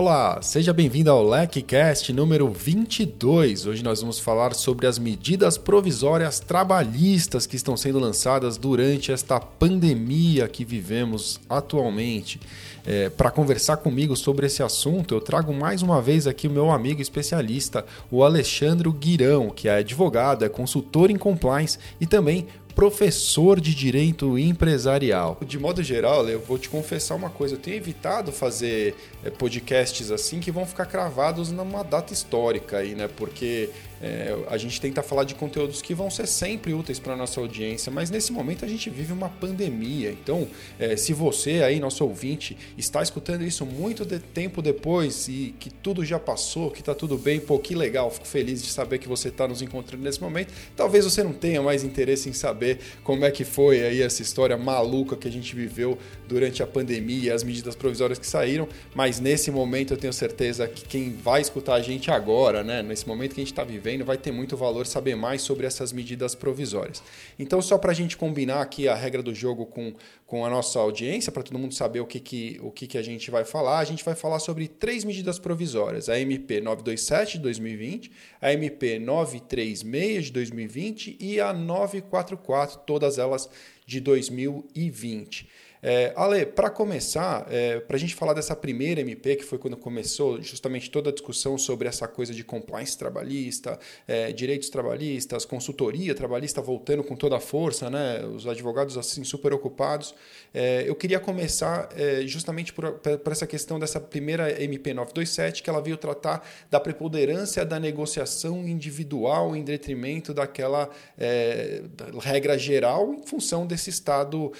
[0.00, 3.66] Olá, seja bem-vindo ao LecCast número 22.
[3.66, 9.38] Hoje nós vamos falar sobre as medidas provisórias trabalhistas que estão sendo lançadas durante esta
[9.38, 12.40] pandemia que vivemos atualmente.
[12.86, 16.70] É, Para conversar comigo sobre esse assunto, eu trago mais uma vez aqui o meu
[16.70, 23.60] amigo especialista, o Alexandre Guirão, que é advogado, é consultor em compliance e também professor
[23.60, 25.38] de direito empresarial.
[25.44, 30.10] De modo geral, eu vou te confessar uma coisa: eu tenho evitado fazer é, podcasts
[30.10, 33.08] assim que vão ficar cravados numa data histórica aí, né?
[33.08, 37.16] Porque é, a gente tenta falar de conteúdos que vão ser sempre úteis para a
[37.16, 40.10] nossa audiência, mas nesse momento a gente vive uma pandemia.
[40.10, 45.54] Então, é, se você aí, nosso ouvinte, está escutando isso muito de tempo depois e
[45.58, 48.98] que tudo já passou, que está tudo bem, pô, que legal, fico feliz de saber
[48.98, 50.52] que você está nos encontrando nesse momento.
[50.74, 54.56] Talvez você não tenha mais interesse em saber como é que foi aí essa história
[54.56, 59.50] maluca que a gente viveu durante a pandemia, as medidas provisórias que saíram, mas nesse
[59.50, 63.40] momento eu tenho certeza que quem vai escutar a gente agora, né, nesse momento que
[63.40, 67.02] a gente está vivendo, vai ter muito valor saber mais sobre essas medidas provisórias.
[67.38, 69.94] Então, só para a gente combinar aqui a regra do jogo com,
[70.26, 73.02] com a nossa audiência, para todo mundo saber o, que, que, o que, que a
[73.02, 77.38] gente vai falar, a gente vai falar sobre três medidas provisórias: a MP 927 de
[77.40, 83.48] 2020, a MP 936 de 2020 e a 944, todas elas
[83.86, 85.48] de 2020.
[85.82, 89.76] É, Ale, para começar, é, para a gente falar dessa primeira MP, que foi quando
[89.76, 96.14] começou justamente toda a discussão sobre essa coisa de compliance trabalhista, é, direitos trabalhistas, consultoria
[96.14, 98.24] trabalhista voltando com toda a força, né?
[98.26, 100.14] os advogados assim super ocupados,
[100.52, 105.70] é, eu queria começar é, justamente por, por, essa questão dessa primeira MP 927, que
[105.70, 111.82] ela veio tratar da preponderância da negociação individual em detrimento daquela é,
[112.20, 114.52] regra geral em função desse estado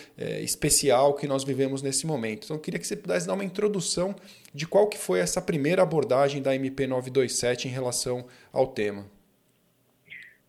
[0.42, 2.44] especial que nós vivemos nesse momento.
[2.44, 4.14] Então eu queria que você pudesse dar uma introdução
[4.54, 9.04] de qual que foi essa primeira abordagem da MP 927 em relação ao tema.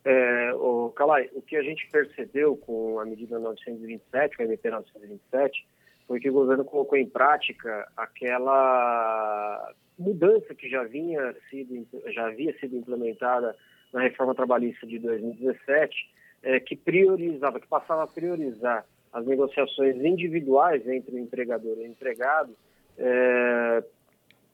[0.04, 4.70] É, o Calai, o que a gente percebeu com a medida 927, com a MP
[4.70, 5.68] 927,
[6.08, 12.58] foi que o governo colocou em prática aquela mudança que já vinha sido já havia
[12.60, 13.56] sido implementada
[13.94, 15.96] na reforma trabalhista de 2017,
[16.44, 21.88] é, que priorizava, que passava a priorizar as negociações individuais entre o empregador e o
[21.88, 22.56] empregado
[22.98, 23.84] é,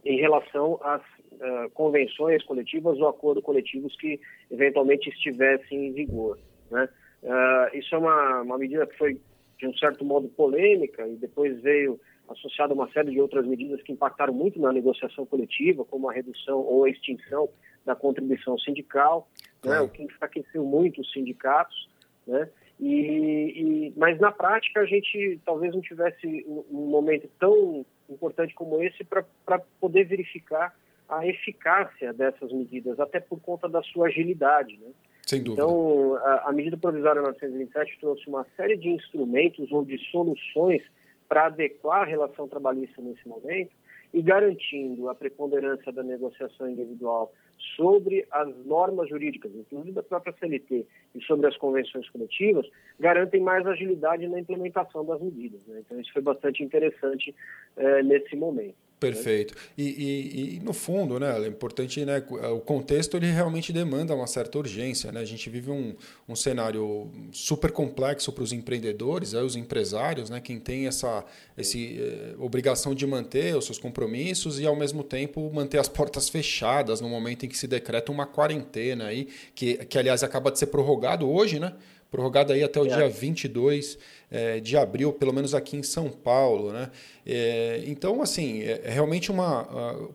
[0.04, 1.02] em relação às
[1.40, 4.20] é, convenções coletivas ou acordos coletivos que
[4.50, 6.40] eventualmente estivessem em vigor.
[6.72, 6.90] Né?
[7.24, 9.20] É, isso é uma, uma medida que foi,
[9.60, 13.82] de um certo modo, polêmica e depois veio associada a uma série de outras medidas
[13.82, 17.50] que impactaram muito na negociação coletiva, como a redução ou a extinção
[17.86, 19.30] da contribuição sindical,
[19.64, 19.80] né?
[19.80, 21.90] o que enfraqueceu muito os sindicatos,
[22.26, 22.50] né?
[22.80, 28.82] E, e, mas na prática a gente talvez não tivesse um, momento tão importante como
[28.84, 30.76] esse para poder verificar
[31.10, 34.78] a eficácia dessas medidas, até por conta da sua agilidade.
[34.78, 34.92] Né?
[35.26, 35.64] Sem dúvida.
[35.64, 40.84] Então, a, a medida provisória 927 trouxe uma série de instrumentos ou de soluções
[41.28, 43.72] para adequar a relação trabalhista nesse momento
[44.14, 47.34] e garantindo a preponderância da negociação individual
[47.78, 52.68] sobre as normas jurídicas, inclusive da própria CLT, e sobre as convenções coletivas,
[53.00, 55.64] garantem mais agilidade na implementação das medidas.
[55.68, 55.84] Né?
[55.86, 57.34] Então, isso foi bastante interessante
[57.78, 58.87] eh, nesse momento.
[59.00, 59.54] Perfeito.
[59.78, 64.26] E, e, e, no fundo, né, é importante, né, o contexto ele realmente demanda uma
[64.26, 65.12] certa urgência.
[65.12, 65.20] Né?
[65.20, 65.96] A gente vive um,
[66.28, 71.24] um cenário super complexo para os empreendedores, aí os empresários, né, quem tem essa
[71.56, 76.28] esse, eh, obrigação de manter os seus compromissos e, ao mesmo tempo, manter as portas
[76.28, 80.58] fechadas no momento em que se decreta uma quarentena, aí, que, que aliás acaba de
[80.58, 81.74] ser prorrogado hoje, né?
[82.10, 82.96] prorrogado aí até o é.
[82.96, 83.98] dia 22
[84.30, 86.72] é, de abril, pelo menos aqui em São Paulo.
[86.72, 86.90] Né?
[87.26, 89.64] É, então, assim, é, é realmente uma,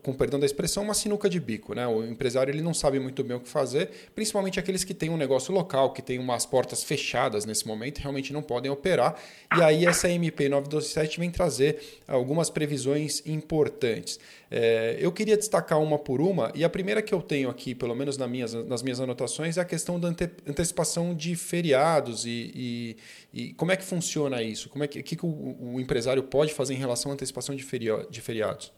[0.03, 1.73] com perdão da expressão, uma sinuca de bico.
[1.73, 1.85] Né?
[1.87, 5.17] O empresário ele não sabe muito bem o que fazer, principalmente aqueles que têm um
[5.17, 9.15] negócio local, que têm umas portas fechadas nesse momento, realmente não podem operar.
[9.57, 14.19] E aí essa MP 927 vem trazer algumas previsões importantes.
[14.55, 17.95] É, eu queria destacar uma por uma, e a primeira que eu tenho aqui, pelo
[17.95, 22.51] menos nas minhas, nas minhas anotações, é a questão da ante, antecipação de feriados e,
[22.53, 22.97] e,
[23.33, 24.69] e como é que funciona funciona isso?
[24.69, 27.63] Como é que, que, que o, o, empresário pode fazer em relação à antecipação de,
[27.63, 28.73] feria, de feriados?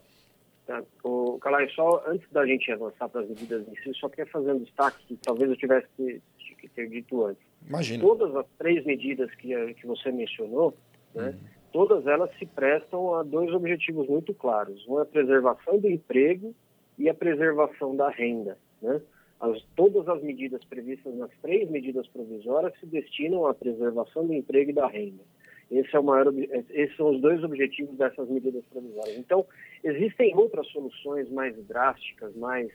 [0.67, 0.83] Tá.
[1.03, 4.53] O Calai, só antes da gente avançar para as medidas em si, só queria fazer
[4.53, 6.21] um destaque que talvez eu tivesse que,
[6.59, 7.43] que ter dito antes.
[7.67, 8.03] Imagina.
[8.03, 10.75] Todas as três medidas que, que você mencionou,
[11.13, 11.39] né, uhum.
[11.71, 14.85] todas elas se prestam a dois objetivos muito claros.
[14.87, 16.53] Um é a preservação do emprego
[16.97, 18.57] e a preservação da renda.
[18.81, 19.01] Né?
[19.39, 24.71] As, todas as medidas previstas nas três medidas provisórias se destinam à preservação do emprego
[24.71, 25.23] e da renda.
[25.69, 26.31] Esse é o maior,
[26.69, 29.17] esses são os dois objetivos dessas medidas provisórias.
[29.17, 29.45] Então,
[29.83, 32.71] existem outras soluções mais drásticas, mais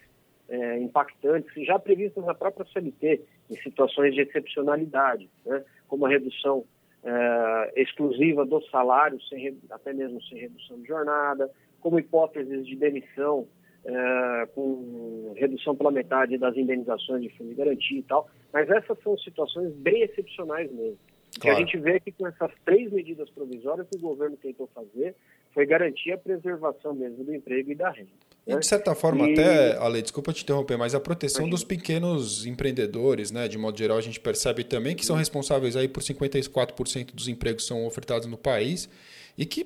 [0.48, 5.64] é, impactantes, já previstas na própria CLT, em situações de excepcionalidade, né?
[5.86, 6.64] como a redução
[7.04, 11.48] é, exclusiva do salário, sem, até mesmo sem redução de jornada,
[11.80, 13.46] como hipóteses de demissão
[13.84, 18.28] é, com redução pela metade das indenizações de fundo de garantia e tal.
[18.52, 20.98] Mas essas são situações bem excepcionais mesmo.
[21.38, 21.56] Claro.
[21.56, 25.14] que a gente vê que com essas três medidas provisórias que o governo tentou fazer
[25.54, 28.10] foi garantir a preservação mesmo do emprego e da renda.
[28.46, 29.32] E de certa forma, e...
[29.32, 33.98] até, Ale, desculpa te interromper, mas a proteção dos pequenos empreendedores, né, de modo geral,
[33.98, 38.26] a gente percebe também que são responsáveis aí por 54% dos empregos que são ofertados
[38.26, 38.88] no país
[39.36, 39.64] e que,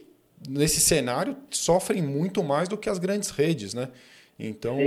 [0.48, 3.88] nesse cenário, sofrem muito mais do que as grandes redes, né?
[4.38, 4.78] Então,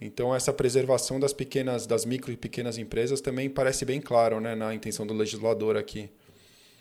[0.00, 4.54] então essa preservação das pequenas, das micro e pequenas empresas também parece bem claro, né,
[4.54, 6.08] na intenção do legislador aqui.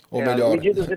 [0.09, 0.87] Ou é, melhor, medidas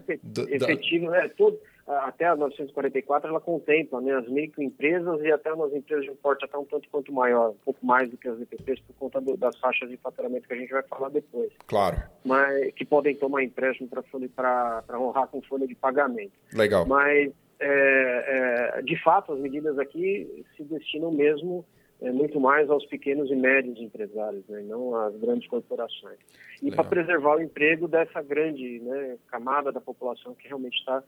[0.49, 1.25] efetivas, da...
[1.25, 1.58] é, todo,
[1.98, 6.44] até a 944 ela contempla né, as microempresas e até umas empresas de um porte
[6.44, 9.37] até um tanto quanto maior, um pouco mais do que as EPPs por conta do,
[9.37, 11.50] das faixas de faturamento que a gente vai falar depois.
[11.66, 11.96] Claro.
[12.25, 13.88] Mas que podem tomar empréstimo
[14.34, 16.32] para honrar com folha de pagamento.
[16.54, 16.87] Legal.
[16.87, 21.64] Mas é, é, de fato as medidas aqui se destinam mesmo
[22.02, 26.19] é, muito mais aos pequenos e médios empresários, né, não às grandes corporações.
[26.62, 31.02] E para preservar o emprego dessa grande né, camada da população que realmente está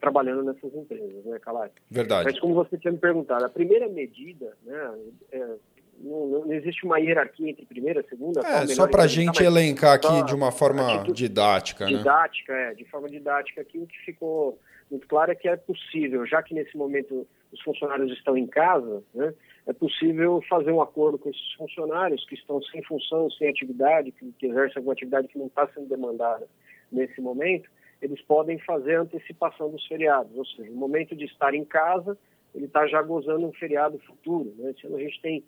[0.00, 1.70] trabalhando nessas empresas, né, Calai?
[1.90, 2.24] Verdade.
[2.24, 4.94] Mas como você tinha me perguntado, a primeira medida, né,
[5.32, 5.46] é,
[6.00, 8.40] não, não, existe uma hierarquia entre primeira segunda.
[8.40, 11.98] É, só para a gente elencar aqui de uma forma didática, né?
[11.98, 14.58] Didática, é, de forma didática aqui, o que ficou
[14.90, 19.02] muito claro é que é possível, já que nesse momento os funcionários estão em casa,
[19.14, 19.32] né,
[19.70, 24.32] é possível fazer um acordo com esses funcionários que estão sem função, sem atividade, que,
[24.32, 26.48] que exercem alguma atividade que não está sendo demandada
[26.90, 27.70] nesse momento,
[28.02, 32.18] eles podem fazer antecipação dos feriados, ou seja, no momento de estar em casa,
[32.52, 34.52] ele está já gozando um feriado futuro.
[34.58, 34.72] Né?
[34.72, 35.44] Esse ano a gente tem,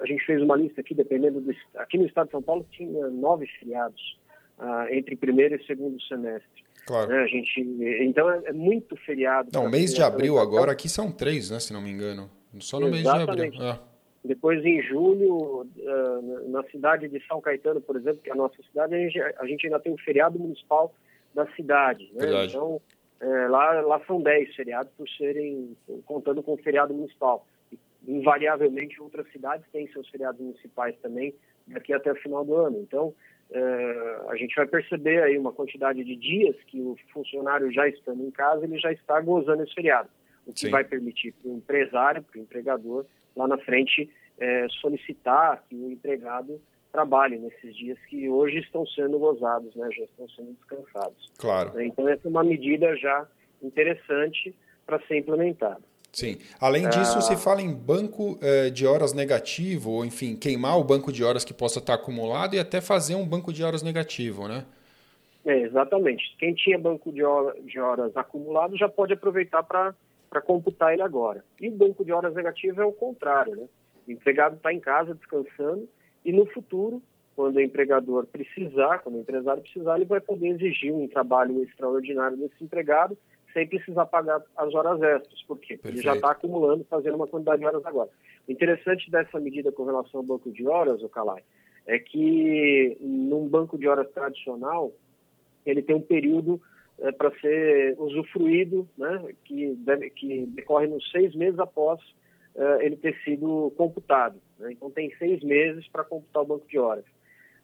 [0.00, 3.08] a gente fez uma lista aqui, dependendo do aqui no estado de São Paulo tinha
[3.08, 4.18] nove feriados
[4.58, 6.64] ah, entre primeiro e segundo semestre.
[6.86, 7.10] Claro.
[7.10, 7.18] Né?
[7.18, 7.60] A gente,
[8.00, 9.50] então é, é muito feriado.
[9.52, 11.60] Não, mês de abril agora aqui são três, né?
[11.60, 12.30] Se não me engano.
[12.60, 13.40] Só no Exatamente.
[13.40, 13.72] mês de abril.
[13.72, 13.92] É.
[14.24, 18.62] Depois, em julho, ah, na cidade de São Caetano, por exemplo, que é a nossa
[18.62, 20.94] cidade, a gente, ainda tem um feriado municipal
[21.34, 22.08] da cidade.
[22.14, 22.46] Né?
[22.46, 22.80] Então,
[23.20, 27.46] é, lá, lá são 10 feriados por serem, contando com o feriado municipal.
[28.06, 31.34] Invariavelmente, outras cidades têm seus feriados municipais também,
[31.66, 32.78] daqui até o final do ano.
[32.80, 33.14] Então,
[33.50, 38.24] é, a gente vai perceber aí uma quantidade de dias que o funcionário já estando
[38.24, 40.08] em casa, ele já está gozando esse feriado.
[40.46, 40.70] O que Sim.
[40.70, 43.04] vai permitir para o empresário, para o empregador,
[43.36, 46.60] lá na frente, é, solicitar que o empregado
[46.92, 51.30] trabalhe nesses dias que hoje estão sendo gozados, né, já estão sendo descansados.
[51.38, 51.80] Claro.
[51.80, 53.26] Então, essa é uma medida já
[53.62, 54.54] interessante
[54.84, 55.80] para ser implementada.
[56.12, 56.36] Sim.
[56.60, 60.84] Além disso, ah, se fala em banco eh, de horas negativo, ou enfim, queimar o
[60.84, 64.46] banco de horas que possa estar acumulado e até fazer um banco de horas negativo,
[64.46, 64.66] né?
[65.46, 66.36] É, exatamente.
[66.38, 69.94] Quem tinha banco de, hora, de horas acumulado já pode aproveitar para
[70.40, 71.44] computar ele agora.
[71.60, 73.68] E o banco de horas negativo é o contrário, né?
[74.06, 75.88] O empregado está em casa descansando
[76.24, 77.02] e no futuro,
[77.34, 82.36] quando o empregador precisar, quando o empresário precisar, ele vai poder exigir um trabalho extraordinário
[82.36, 83.16] desse empregado
[83.52, 85.42] sem precisar pagar as horas extras.
[85.42, 85.76] Por quê?
[85.76, 88.10] Porque ele já está acumulando, fazendo uma quantidade de horas agora.
[88.48, 91.42] O interessante dessa medida com relação ao banco de horas, o Calai,
[91.86, 94.92] é que num banco de horas tradicional,
[95.66, 96.60] ele tem um período
[97.02, 102.00] é, para ser usufruído, né, que, deve, que decorre nos seis meses após
[102.54, 104.36] é, ele ter sido computado.
[104.58, 104.72] Né?
[104.72, 107.04] Então, tem seis meses para computar o banco de horas,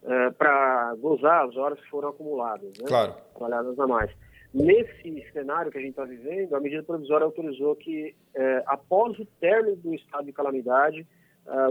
[0.02, 2.86] é, para gozar as horas que foram acumuladas, né?
[2.88, 3.14] claro.
[3.36, 4.10] trabalhadas a mais.
[4.52, 9.26] Nesse cenário que a gente está vivendo, a medida provisória autorizou que, é, após o
[9.38, 11.06] término do estado de calamidade,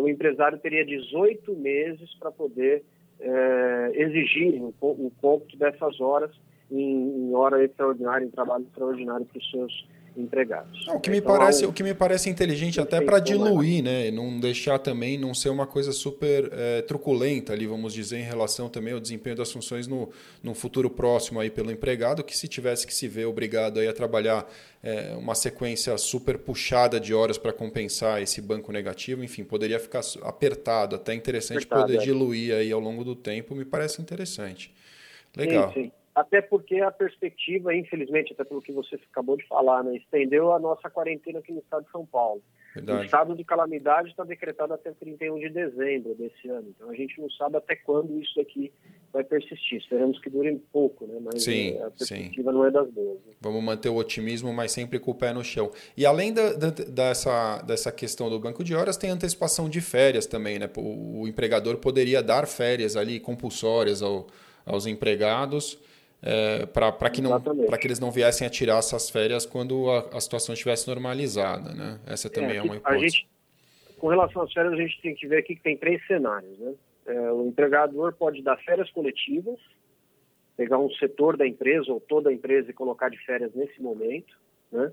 [0.02, 2.84] o empresário teria 18 meses para poder
[3.94, 6.32] exigir o um, um dessas horas
[6.72, 10.86] em, em, hora extraordinária, em trabalho extraordinário para os seus empregados.
[10.88, 14.10] Não, o que me então, parece, o que me parece inteligente até para diluir, né,
[14.10, 18.68] não deixar também não ser uma coisa super é, truculenta ali, vamos dizer, em relação
[18.68, 20.10] também ao desempenho das funções no,
[20.42, 23.94] no futuro próximo aí pelo empregado, que se tivesse que se ver obrigado aí a
[23.94, 24.50] trabalhar
[24.82, 30.02] é, uma sequência super puxada de horas para compensar esse banco negativo, enfim, poderia ficar
[30.24, 32.00] apertado, até interessante apertado, poder é.
[32.00, 34.74] diluir aí ao longo do tempo, me parece interessante.
[35.36, 35.72] Legal.
[35.74, 39.96] Sim, sim até porque a perspectiva, infelizmente, até pelo que você acabou de falar, né,
[39.98, 42.42] estendeu a nossa quarentena aqui no estado de São Paulo.
[42.74, 43.02] Verdade.
[43.02, 47.22] O estado de calamidade está decretado até 31 de dezembro desse ano, então a gente
[47.22, 48.74] não sabe até quando isso aqui
[49.14, 49.78] vai persistir.
[49.78, 51.20] Esperamos que dure pouco, né?
[51.22, 52.58] mas sim, a perspectiva sim.
[52.58, 53.20] não é das boas.
[53.24, 53.34] Né?
[53.40, 55.72] Vamos manter o otimismo, mas sempre com o pé no chão.
[55.96, 60.26] E além da, da, dessa, dessa questão do banco de horas, tem antecipação de férias
[60.26, 60.58] também.
[60.58, 60.68] Né?
[60.78, 64.26] O, o empregador poderia dar férias ali compulsórias ao,
[64.66, 65.80] aos empregados
[66.22, 70.20] é, para que, não, que eles não viessem a tirar essas férias quando a, a
[70.20, 71.74] situação estivesse normalizada.
[71.74, 72.00] Né?
[72.08, 73.10] Essa também é, é uma hipótese.
[73.10, 73.28] Gente,
[73.98, 76.58] com relação às férias, a gente tem que ver aqui que tem três cenários.
[76.58, 76.74] Né?
[77.08, 79.60] É, o empregador pode dar férias coletivas,
[80.56, 84.36] pegar um setor da empresa ou toda a empresa e colocar de férias nesse momento.
[84.72, 84.92] Né?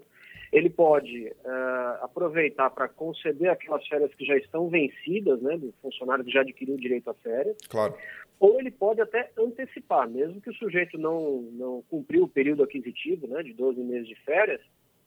[0.52, 6.24] Ele pode uh, aproveitar para conceder aquelas férias que já estão vencidas, né, do funcionário
[6.24, 7.56] que já adquiriu o direito a férias.
[7.68, 7.94] Claro
[8.38, 13.26] ou ele pode até antecipar, mesmo que o sujeito não, não cumpriu o período aquisitivo
[13.26, 14.60] né, de 12 meses de férias,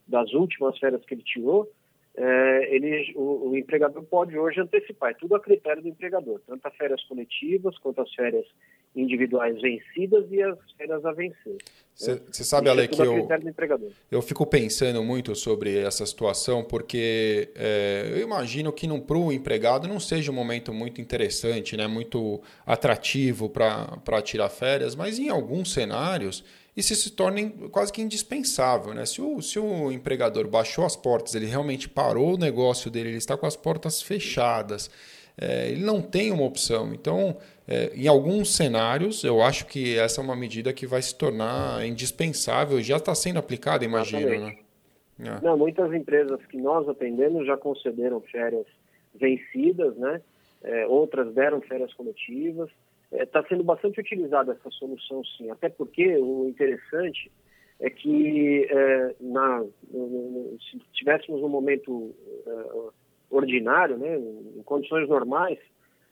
[0.06, 1.70] das últimas férias que ele tirou,
[2.16, 6.66] é, ele, o, o, empregador pode hoje antecipar, é tudo a critério do empregador, tanto
[6.66, 8.44] as férias coletivas quanto as férias
[9.00, 11.56] individuais vencidas e as férias a vencer.
[11.94, 12.20] Você né?
[12.30, 13.28] sabe, Ale, é que eu,
[14.10, 19.88] eu fico pensando muito sobre essa situação, porque é, eu imagino que para o empregado
[19.88, 25.72] não seja um momento muito interessante, né, muito atrativo para tirar férias, mas em alguns
[25.72, 26.44] cenários
[26.76, 28.94] isso se torna quase que indispensável.
[28.94, 29.04] Né?
[29.04, 33.16] Se, o, se o empregador baixou as portas, ele realmente parou o negócio dele, ele
[33.16, 34.88] está com as portas fechadas,
[35.36, 36.94] é, ele não tem uma opção.
[36.94, 37.36] Então,
[37.68, 41.84] é, em alguns cenários, eu acho que essa é uma medida que vai se tornar
[41.86, 44.40] indispensável, já está sendo aplicada, imagino.
[44.40, 44.56] Né?
[45.20, 45.44] É.
[45.44, 48.64] Não, muitas empresas que nós atendemos já concederam férias
[49.14, 50.22] vencidas, né?
[50.62, 52.70] É, outras deram férias coletivas.
[53.12, 55.50] Está é, sendo bastante utilizada essa solução, sim.
[55.50, 57.30] Até porque o interessante
[57.80, 59.64] é que é, na,
[60.70, 62.14] se tivéssemos um momento
[62.46, 62.50] é,
[63.30, 65.58] ordinário, né, em condições normais,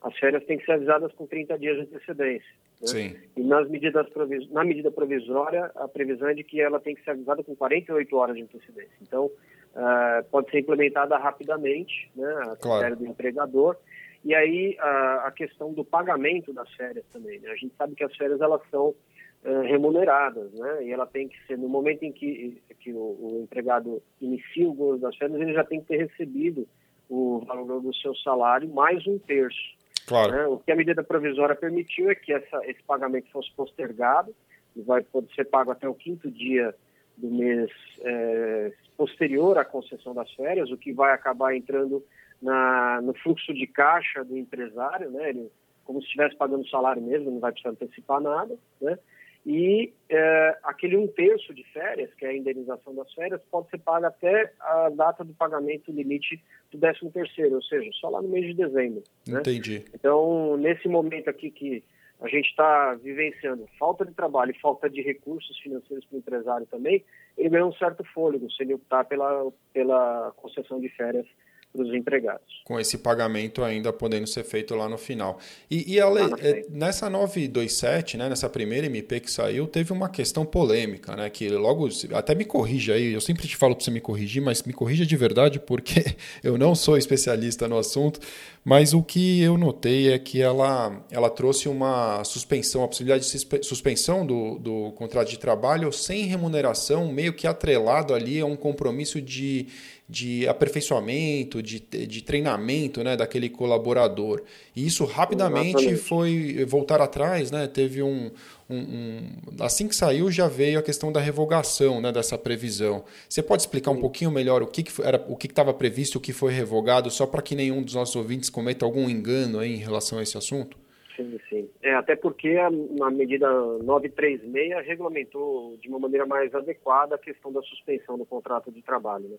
[0.02, 2.54] as férias têm que ser avisadas com 30 dias de antecedência.
[2.80, 2.86] Né?
[2.86, 3.16] Sim.
[3.36, 4.06] E nas medidas
[4.50, 8.16] na medida provisória, a previsão é de que ela tem que ser avisada com 48
[8.16, 8.96] horas de antecedência.
[9.02, 12.96] Então, uh, pode ser implementada rapidamente, né, a claro.
[12.96, 13.76] do empregador,
[14.24, 17.38] e aí a, a questão do pagamento das férias também.
[17.40, 17.50] Né?
[17.50, 20.84] A gente sabe que as férias elas são uh, remuneradas, né?
[20.84, 24.74] E ela tem que ser no momento em que, que o, o, empregado inicia o
[24.74, 26.66] gozo das férias, ele já tem que ter recebido
[27.08, 29.75] o valor do seu salário mais um terço.
[30.06, 30.32] Claro.
[30.32, 30.46] Né?
[30.46, 34.34] O que a medida provisória permitiu é que essa, esse pagamento fosse postergado
[34.74, 36.74] e vai poder ser pago até o quinto dia
[37.16, 37.70] do mês
[38.02, 42.04] é, posterior à concessão das férias, o que vai acabar entrando
[42.40, 45.30] na, no fluxo de caixa do empresário, né?
[45.30, 45.50] Ele,
[45.84, 48.98] como se estivesse pagando salário mesmo, não vai precisar antecipar nada, né?
[49.46, 53.78] E é, aquele um terço de férias, que é a indenização das férias, pode ser
[53.78, 58.28] pago até a data do pagamento limite do 13 terceiro, ou seja, só lá no
[58.28, 59.04] mês de dezembro.
[59.24, 59.38] Né?
[59.38, 59.84] Entendi.
[59.94, 61.84] Então, nesse momento aqui que
[62.20, 66.66] a gente está vivenciando falta de trabalho e falta de recursos financeiros para o empresário
[66.66, 67.04] também,
[67.38, 71.26] ele ganha um certo fôlego se ele optar pela, pela concessão de férias
[71.72, 72.62] para os empregados.
[72.64, 75.38] Com esse pagamento ainda podendo ser feito lá no final.
[75.70, 80.44] E, e Ale, é, nessa 927, né, nessa primeira MP que saiu, teve uma questão
[80.44, 81.28] polêmica, né?
[81.30, 81.88] Que logo.
[82.14, 85.04] Até me corrija aí, eu sempre te falo para você me corrigir, mas me corrija
[85.04, 88.20] de verdade, porque eu não sou especialista no assunto.
[88.64, 93.64] Mas o que eu notei é que ela, ela trouxe uma suspensão, a possibilidade de
[93.64, 99.22] suspensão do, do contrato de trabalho sem remuneração, meio que atrelado ali a um compromisso
[99.22, 99.68] de
[100.08, 104.42] de aperfeições de, de treinamento né, daquele colaborador.
[104.74, 106.02] E isso rapidamente Exatamente.
[106.02, 107.66] foi voltar atrás, né?
[107.66, 108.30] Teve um,
[108.70, 109.20] um, um,
[109.60, 113.04] Assim que saiu, já veio a questão da revogação né, dessa previsão.
[113.28, 116.20] Você pode explicar um pouquinho melhor o que, que era o que estava previsto, o
[116.20, 119.78] que foi revogado, só para que nenhum dos nossos ouvintes cometa algum engano aí em
[119.78, 120.76] relação a esse assunto?
[121.16, 121.70] Sim, sim.
[121.82, 123.48] É, até porque a, a medida
[123.82, 129.26] 936 regulamentou de uma maneira mais adequada a questão da suspensão do contrato de trabalho.
[129.28, 129.36] Né?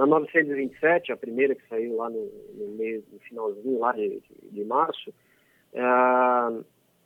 [0.00, 5.12] Na 927, a primeira que saiu lá no, no, no finalzinho lá de, de março,
[5.74, 5.82] é,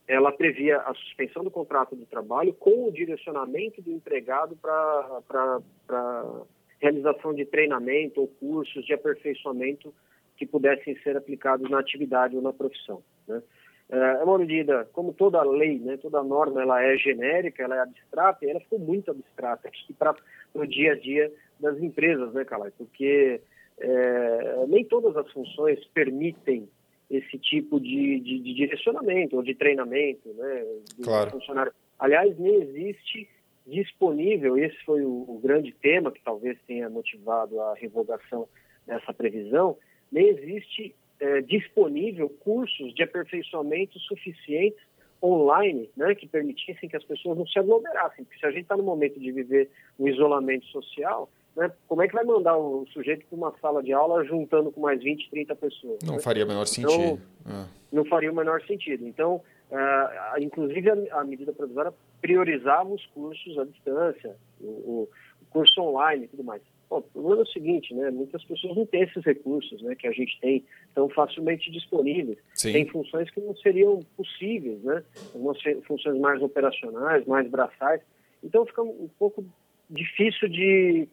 [0.07, 6.41] ela previa a suspensão do contrato de trabalho com o direcionamento do empregado para
[6.81, 9.93] realização de treinamento ou cursos de aperfeiçoamento
[10.37, 13.03] que pudessem ser aplicados na atividade ou na profissão.
[13.27, 13.43] Né?
[13.91, 17.81] É, é uma medida, como toda lei, né, toda norma, ela é genérica, ela é
[17.81, 20.15] abstrata, e ela ficou muito abstrata para
[20.55, 22.73] o dia a dia das empresas, né, Calai?
[22.77, 23.41] Porque
[23.79, 26.69] é, nem todas as funções permitem
[27.11, 30.65] esse tipo de, de, de direcionamento ou de treinamento né,
[30.97, 31.31] do claro.
[31.31, 31.73] funcionário.
[31.99, 33.29] Aliás, nem existe
[33.67, 38.47] disponível, esse foi o, o, grande tema que talvez tenha motivado a revogação
[38.87, 39.77] dessa previsão,
[40.13, 44.83] nem existe é, disponível cursos de aperfeiçoamento suficientes
[45.23, 48.25] online, né, que permitissem que as pessoas não se aglomerassem.
[48.25, 52.09] Porque se a gente está no momento de viver um isolamento social, né, como é
[52.09, 55.55] que vai mandar o sujeito para uma sala de aula juntando com mais 20, 30
[55.55, 55.99] pessoas?
[56.05, 56.21] Não né?
[56.21, 57.21] faria o menor então, sentido.
[57.41, 59.07] Então, Não faria o menor sentido.
[59.07, 65.09] Então, uh, inclusive a, a, medida provisória priorizava os cursos à distância, o, o
[65.51, 66.63] curso online e tudo mais.
[66.91, 68.11] Bom, o problema é o seguinte, né?
[68.11, 69.95] Muitas pessoas não têm esses recursos, né?
[69.95, 72.39] Que a gente tem tão facilmente disponíveis.
[72.55, 72.73] Sim.
[72.73, 75.03] Tem funções que não seriam possíveis, né?
[75.33, 78.01] Algumas funções mais operacionais, mais braçais.
[78.43, 79.45] Então fica um pouco
[79.89, 81.09] difícil de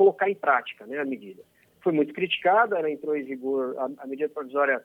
[0.00, 0.98] colocar em prática, né?
[0.98, 1.42] A medida
[1.82, 4.82] foi muito criticada, ela entrou em vigor a, a medida provisória,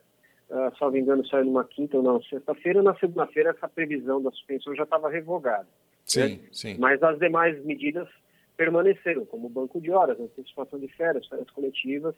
[0.50, 2.82] uh, salvo engano, saiu numa quinta ou não sexta-feira.
[2.82, 5.66] Na segunda-feira essa previsão da suspensão já estava revogada.
[6.04, 6.40] Sim, né?
[6.52, 6.76] sim.
[6.78, 8.06] Mas as demais medidas
[8.58, 12.14] permaneceram, como banco de horas, antecipação de férias, férias coletivas,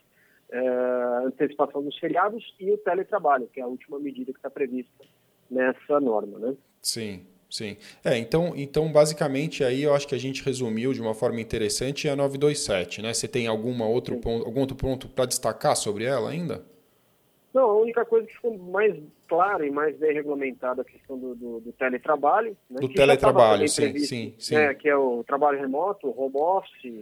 [0.50, 0.58] é,
[1.24, 5.04] antecipação dos feriados e o teletrabalho, que é a última medida que está prevista
[5.48, 6.56] nessa norma, né?
[6.82, 7.76] Sim, sim.
[8.04, 12.08] É, então, então, basicamente, aí eu acho que a gente resumiu de uma forma interessante
[12.08, 13.12] a 927, né?
[13.12, 16.64] Você tem alguma outro ponto, algum outro ponto para destacar sobre ela ainda?
[17.52, 18.94] Não, a única coisa que ficou mais
[19.26, 22.56] clara e mais bem regulamentada a questão do, do, do teletrabalho.
[22.70, 24.54] Né, do teletrabalho, sim, previsto, sim, sim.
[24.54, 26.92] Né, que é o trabalho remoto, o home office.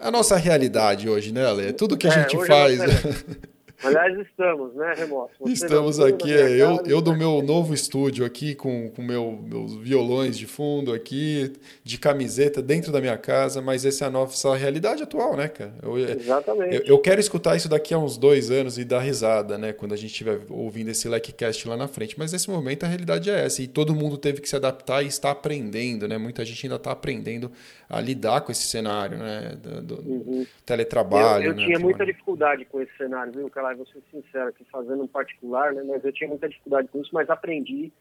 [0.00, 1.72] A nossa realidade hoje, né, Ale?
[1.72, 2.78] Tudo que a é, gente é faz.
[3.84, 5.32] Aliás, estamos, né, Remoto?
[5.40, 9.74] Você estamos aqui, é, eu, eu do meu novo estúdio aqui, com, com meu, meus
[9.76, 14.54] violões de fundo aqui, de camiseta dentro da minha casa, mas essa é a nossa
[14.54, 15.74] realidade atual, né, cara?
[15.82, 16.76] Eu, é, Exatamente.
[16.76, 19.92] Eu, eu, quero escutar isso daqui a uns dois anos e dar risada, né, quando
[19.92, 23.44] a gente estiver ouvindo esse LecCast lá na frente, mas nesse momento a realidade é
[23.44, 26.18] essa, e todo mundo teve que se adaptar e está aprendendo, né?
[26.18, 27.50] Muita gente ainda está aprendendo
[27.88, 29.56] a lidar com esse cenário, né?
[29.60, 30.46] Do, do uhum.
[30.64, 31.44] teletrabalho.
[31.44, 31.64] Eu, eu né?
[31.66, 33.74] tinha muita dificuldade com esse cenário, viu, Calai?
[33.74, 35.82] Vou ser sincero aqui, fazendo um particular, né?
[35.82, 37.92] Mas eu tinha muita dificuldade com isso, mas aprendi.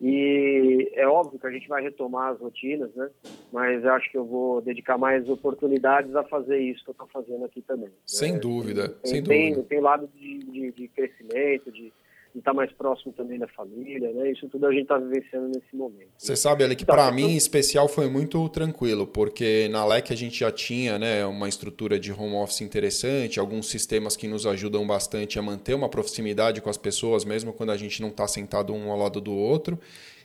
[0.00, 3.10] E é óbvio que a gente vai retomar as rotinas, né?
[3.52, 7.08] Mas eu acho que eu vou dedicar mais oportunidades a fazer isso que eu estou
[7.08, 7.90] fazendo aqui também.
[8.06, 8.38] Sem né?
[8.38, 9.68] dúvida, tem, sem tem, dúvida.
[9.68, 11.92] Tem lado de, de, de crescimento, de
[12.32, 14.30] de estar mais próximo também da família, né?
[14.30, 16.10] Isso tudo a gente está vivenciando nesse momento.
[16.16, 16.36] Você né?
[16.36, 20.16] sabe, Ali, que então, para mim, em especial, foi muito tranquilo, porque na LEC a
[20.16, 24.86] gente já tinha né, uma estrutura de home office interessante, alguns sistemas que nos ajudam
[24.86, 28.72] bastante a manter uma proximidade com as pessoas, mesmo quando a gente não está sentado
[28.72, 29.78] um ao lado do outro.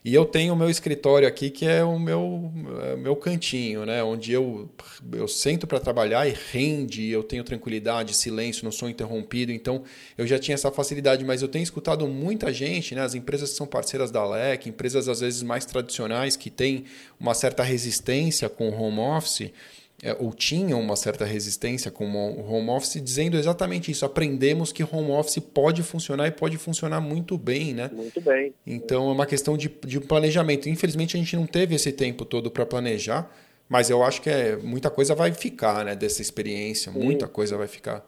[0.05, 4.03] E eu tenho o meu escritório aqui, que é o meu, é, meu cantinho, né?
[4.03, 4.69] onde eu,
[5.11, 9.51] eu sento para trabalhar e rende, eu tenho tranquilidade, silêncio, não sou interrompido.
[9.51, 9.83] Então,
[10.15, 13.01] eu já tinha essa facilidade, mas eu tenho escutado muita gente, né?
[13.01, 16.85] as empresas que são parceiras da LEC, empresas às vezes mais tradicionais, que têm
[17.19, 19.51] uma certa resistência com o home office
[20.03, 24.05] é, ou tinham uma certa resistência com o home office, dizendo exatamente isso.
[24.05, 27.89] Aprendemos que home office pode funcionar e pode funcionar muito bem, né?
[27.93, 28.53] Muito bem.
[28.65, 30.67] Então é uma questão de, de planejamento.
[30.67, 33.31] Infelizmente a gente não teve esse tempo todo para planejar,
[33.69, 35.95] mas eu acho que é, muita coisa vai ficar, né?
[35.95, 36.99] Dessa experiência, Sim.
[36.99, 38.05] muita coisa vai ficar.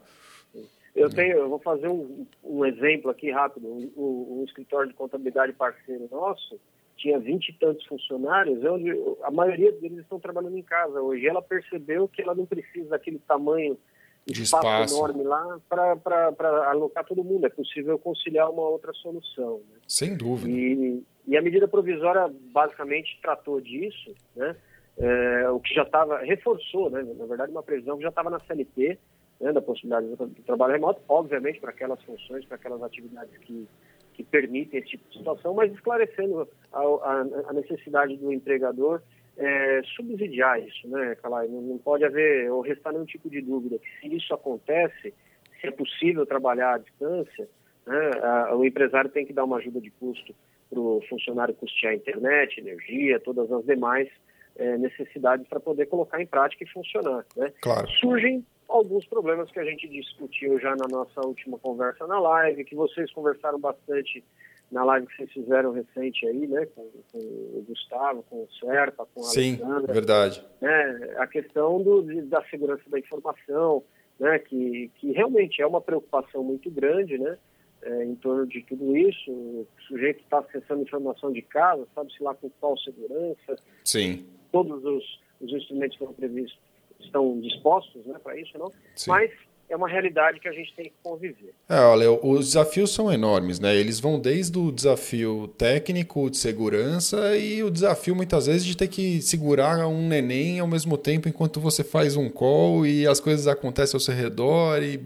[0.95, 3.67] Eu tenho, eu vou fazer um, um exemplo aqui rápido.
[3.67, 6.59] Um, um, um escritório de contabilidade parceiro nosso,
[6.97, 8.91] tinha vinte e tantos funcionários, é onde
[9.23, 11.27] a maioria deles estão trabalhando em casa hoje.
[11.27, 13.77] Ela percebeu que ela não precisa daquele tamanho
[14.25, 14.95] de espaço, espaço.
[14.95, 17.45] enorme lá para alocar todo mundo.
[17.45, 19.61] É possível conciliar uma outra solução.
[19.71, 19.79] Né?
[19.87, 20.49] Sem dúvida.
[20.49, 24.55] E, e, a medida provisória basicamente tratou disso, né?
[24.99, 27.03] É, o que já estava, reforçou, né?
[27.03, 28.97] na verdade, uma previsão que já estava na CLT,
[29.39, 29.53] né?
[29.53, 33.67] da possibilidade do trabalho remoto, obviamente para aquelas funções, para aquelas atividades que
[34.17, 38.99] que permitem esse tipo de situação, mas esclarecendo a, a, a necessidade do empregador
[39.37, 41.47] é, subsidiar isso, né, Calai?
[41.47, 45.13] Não, não, pode haver ou restar nenhum tipo de dúvida que se isso acontece,
[45.61, 47.47] se é possível trabalhar à distância,
[47.85, 50.33] né, a, o empresário tem que dar uma ajuda de custo
[50.67, 54.09] para o funcionário custear internet, energia, todas as demais
[54.57, 57.23] é, necessidades para poder colocar em prática e funcionar.
[57.35, 57.53] Né?
[57.61, 57.87] Claro.
[57.99, 62.75] Surgem alguns problemas que a gente discutiu já na nossa última conversa na live, que
[62.75, 64.23] vocês conversaram bastante
[64.71, 69.07] na live que vocês fizeram recente aí, né, com, com o Gustavo, com o Serpa,
[69.13, 69.93] com a Sim, Alexandra.
[69.93, 70.45] verdade.
[70.61, 73.83] Né, a questão do, da segurança da informação,
[74.19, 77.37] né, que, que realmente é uma preocupação muito grande, né,
[77.81, 79.31] é, em torno de tudo isso.
[79.31, 83.55] O sujeito está acessando informação de casa, sabe-se lá com qual segurança.
[83.85, 84.25] Sim.
[84.51, 86.59] Todos os, os instrumentos foram previstos
[86.99, 88.71] estão dispostos né, para isso, não?
[88.95, 89.11] Sim.
[89.11, 89.31] Mas
[89.69, 91.53] é uma realidade que a gente tem que conviver.
[91.67, 93.75] É, olha, os desafios são enormes, né?
[93.75, 98.87] Eles vão desde o desafio técnico de segurança e o desafio muitas vezes de ter
[98.87, 103.45] que segurar um neném ao mesmo tempo enquanto você faz um call e as coisas
[103.45, 105.01] acontecem ao seu redor e,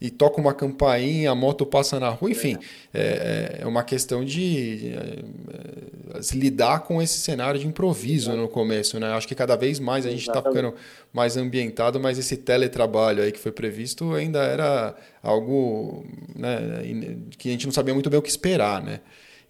[0.00, 2.58] e toca uma campainha, a moto passa na rua, enfim,
[2.92, 4.94] é, é, é uma questão de
[6.14, 9.12] é, se lidar com esse cenário de improviso no começo, né?
[9.12, 10.74] Acho que cada vez mais a gente está ficando
[11.12, 16.04] mais ambientado, mas esse teletrabalho aí que foi previsto ainda era algo
[16.36, 16.58] né,
[17.38, 19.00] que a gente não sabia muito bem o que esperar, né?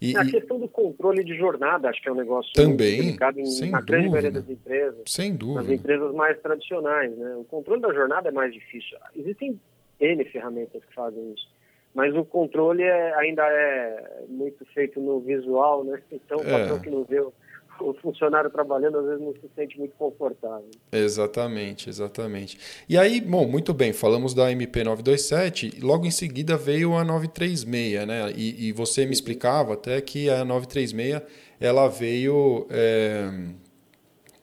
[0.01, 3.71] E, a questão do controle de jornada, acho que é um negócio também, em, sem
[3.71, 5.01] na grande maioria das empresas.
[5.05, 5.61] Sem dúvida.
[5.61, 7.35] Nas empresas mais tradicionais, né?
[7.37, 8.97] O controle da jornada é mais difícil.
[9.15, 9.57] Existem
[10.01, 11.47] N ferramentas que fazem isso.
[11.93, 16.01] Mas o controle é, ainda é muito feito no visual, né?
[16.11, 16.79] Então, o patrão é.
[16.79, 17.31] que não vê o
[18.01, 20.69] funcionário trabalhando às vezes não se sente muito confortável.
[20.91, 22.57] Exatamente, exatamente.
[22.87, 28.31] E aí, bom, muito bem, falamos da MP927, logo em seguida veio a 936, né?
[28.35, 31.21] E, e você me explicava até que a 936
[31.59, 33.29] ela veio é,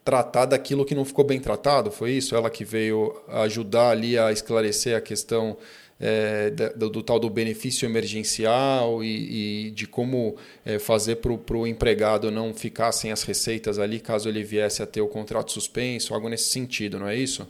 [0.05, 2.35] tratar daquilo que não ficou bem tratado, foi isso?
[2.35, 5.57] Ela que veio ajudar ali a esclarecer a questão
[6.01, 11.67] é, do, do, tal do benefício emergencial e, e de como é, fazer para o
[11.67, 16.15] empregado não ficar sem as receitas ali caso ele viesse a ter o contrato suspenso,
[16.15, 17.47] algo nesse sentido, não é isso?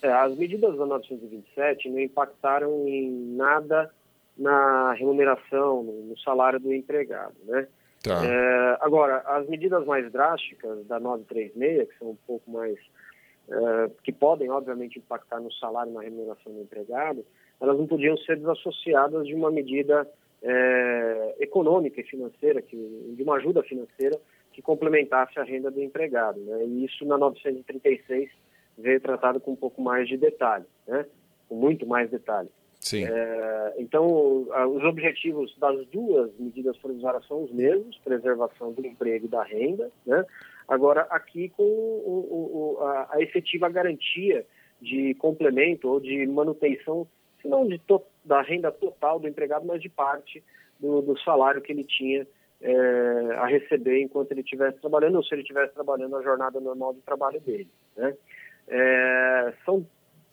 [0.00, 3.90] É, as medidas da 927 não impactaram em nada
[4.38, 7.66] na remuneração, no, salário do empregado, né?
[8.00, 8.24] Tá.
[8.24, 12.78] É, agora, as medidas mais drásticas da 936, que são um pouco mais
[13.50, 17.24] é, que podem, obviamente, impactar no salário na remuneração do empregado,
[17.60, 20.08] elas não podiam ser desassociadas de uma medida
[20.42, 22.76] é, econômica e financeira, que,
[23.16, 24.18] de uma ajuda financeira
[24.52, 26.40] que complementasse a renda do empregado.
[26.40, 26.64] Né?
[26.66, 28.30] E isso na 936
[28.76, 31.06] veio tratado com um pouco mais de detalhe, né?
[31.48, 32.48] com muito mais detalhe.
[32.80, 33.04] Sim.
[33.04, 39.28] É, então, os objetivos das duas medidas provisórias são os mesmos, preservação do emprego e
[39.28, 40.24] da renda, né?
[40.68, 44.46] Agora aqui com o, o, a, a efetiva garantia
[44.80, 47.08] de complemento ou de manutenção
[47.40, 50.42] se não de to, da renda total do empregado, mas de parte
[50.78, 52.26] do, do salário que ele tinha
[52.60, 56.94] é, a receber enquanto ele estivesse trabalhando, ou se ele estivesse trabalhando a jornada normal
[56.94, 57.68] de trabalho dele.
[57.96, 58.14] Né?
[58.68, 59.86] É, são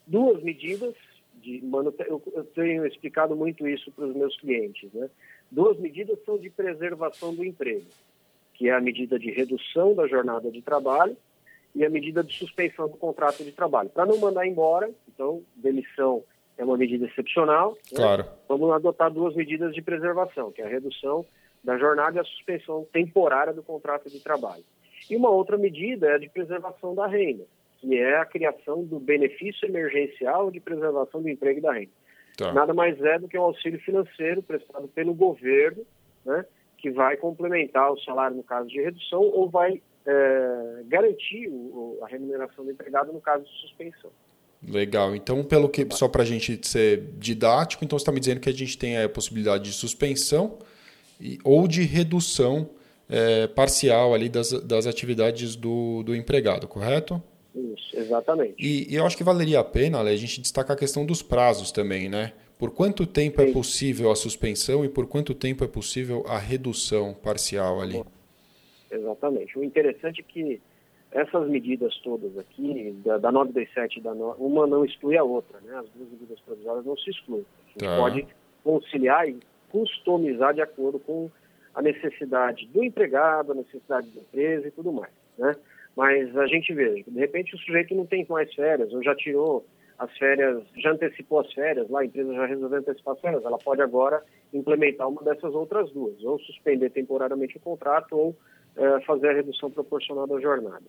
[0.07, 0.93] duas medidas
[1.35, 4.91] de manutenção, eu, eu tenho explicado muito isso para os meus clientes.
[4.93, 5.09] Né?
[5.51, 7.85] Duas medidas são de preservação do emprego,
[8.55, 11.15] que é a medida de redução da jornada de trabalho
[11.73, 13.89] e a medida de suspensão do contrato de trabalho.
[13.89, 16.23] Para não mandar embora, então, demissão
[16.57, 17.73] é uma medida excepcional.
[17.91, 17.97] Né?
[17.97, 18.23] Claro.
[18.23, 18.29] Né?
[18.47, 21.25] Vamos adotar duas medidas de preservação, que é a redução
[21.63, 24.63] da jornada e a suspensão temporária do contrato de trabalho.
[25.09, 27.43] E uma outra medida é a de preservação da renda,
[27.79, 31.91] que é a criação do benefício emergencial de preservação do emprego e da renda.
[32.37, 32.53] Tá.
[32.53, 35.83] Nada mais é do que um auxílio financeiro prestado pelo governo,
[36.25, 36.45] né,
[36.85, 42.07] que vai complementar o salário no caso de redução ou vai é, garantir o, a
[42.07, 44.11] remuneração do empregado no caso de suspensão.
[44.61, 45.15] Legal.
[45.15, 48.49] Então, pelo que só para a gente ser didático, então você está me dizendo que
[48.49, 50.59] a gente tem a possibilidade de suspensão
[51.19, 52.69] e, ou de redução
[53.09, 57.19] é, parcial ali das, das atividades do, do empregado, correto?
[57.55, 58.55] Isso, exatamente.
[58.59, 61.71] E, e eu acho que valeria a pena a gente destacar a questão dos prazos
[61.71, 62.33] também, né?
[62.57, 63.49] Por quanto tempo é Sim.
[63.49, 68.01] é possível a suspensão e por quanto tempo é possível a redução parcial ali?
[68.89, 69.59] Exatamente.
[69.59, 70.61] O interessante é que
[71.11, 75.75] essas medidas todas aqui, da, da 927 da no, uma não exclui a outra, né?
[75.77, 77.45] As duas medidas provisórias não se excluem.
[77.65, 77.97] A gente tá.
[77.97, 78.27] pode
[78.63, 79.37] conciliar e
[79.69, 81.29] customizar de acordo com
[81.73, 85.55] a necessidade do empregado, a necessidade da empresa e tudo mais, né?
[85.95, 89.65] Mas a gente vê, de repente o sujeito não tem mais férias, ou já tirou
[89.97, 93.57] as férias, já antecipou as férias, lá a empresa já resolveu antecipar as férias, ela
[93.57, 98.35] pode agora implementar uma dessas outras duas, ou suspender temporariamente o contrato, ou
[98.75, 100.83] é, fazer a redução proporcional da jornada.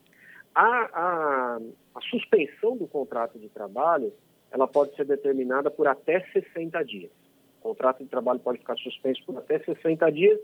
[0.54, 1.60] A, a,
[1.94, 4.12] a, suspensão do contrato de trabalho,
[4.50, 7.12] ela pode ser determinada por até 60 dias.
[7.60, 10.40] O contrato de trabalho pode ficar suspenso por até 60 dias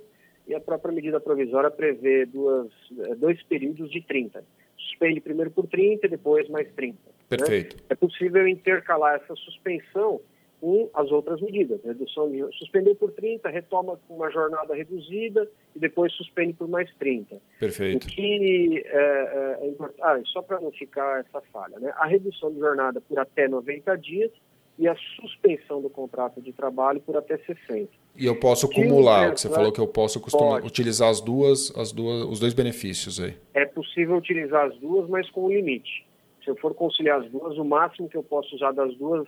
[0.47, 4.45] e a própria medida provisória prevê duas, é, dois períodos de 30.
[4.77, 6.99] Suspende primeiro por 30 e depois mais 30.
[7.33, 7.39] Né?
[7.39, 7.77] Perfeito.
[7.77, 7.83] Né?
[7.91, 10.21] É possível intercalar essa suspensão
[10.63, 11.81] com as outras medidas.
[11.85, 16.89] Redução de, suspender por 30, retoma com uma jornada reduzida e depois suspende por mais
[17.01, 17.37] 30.
[17.59, 18.07] Perfeito.
[18.07, 20.01] O que é, é, é importante.
[20.01, 21.93] Ah, só para não ficar essa falha, né?
[21.97, 24.31] A redução de jornada por até 90 dias
[24.79, 27.89] e a suspensão do contrato de trabalho por até 60.
[28.17, 31.73] E eu posso acumular, o que você falou que eu posso costuma, utilizar as duas,
[31.77, 33.35] as duas, os dois benefícios aí.
[33.53, 36.07] É possível utilizar as duas, mas com um limite.
[36.45, 39.27] Se eu for conciliar as duas, o máximo que eu posso usar das duas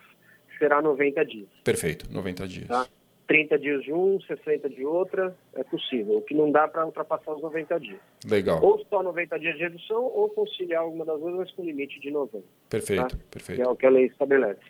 [0.58, 1.48] será 90 dias.
[1.62, 2.68] Perfeito, 90 dias.
[2.68, 2.86] Tá?
[3.26, 6.18] 30 dias de um, 60 de outra, é possível.
[6.18, 8.00] O que não dá para ultrapassar os 90 dias.
[8.28, 8.62] Legal.
[8.62, 12.10] Ou só 90 dias de redução, ou conciliar alguma das duas, mas com limite de
[12.10, 12.44] 90.
[12.68, 13.24] Perfeito, tá?
[13.30, 13.62] perfeito.
[13.62, 14.60] Que é o que a lei estabelece.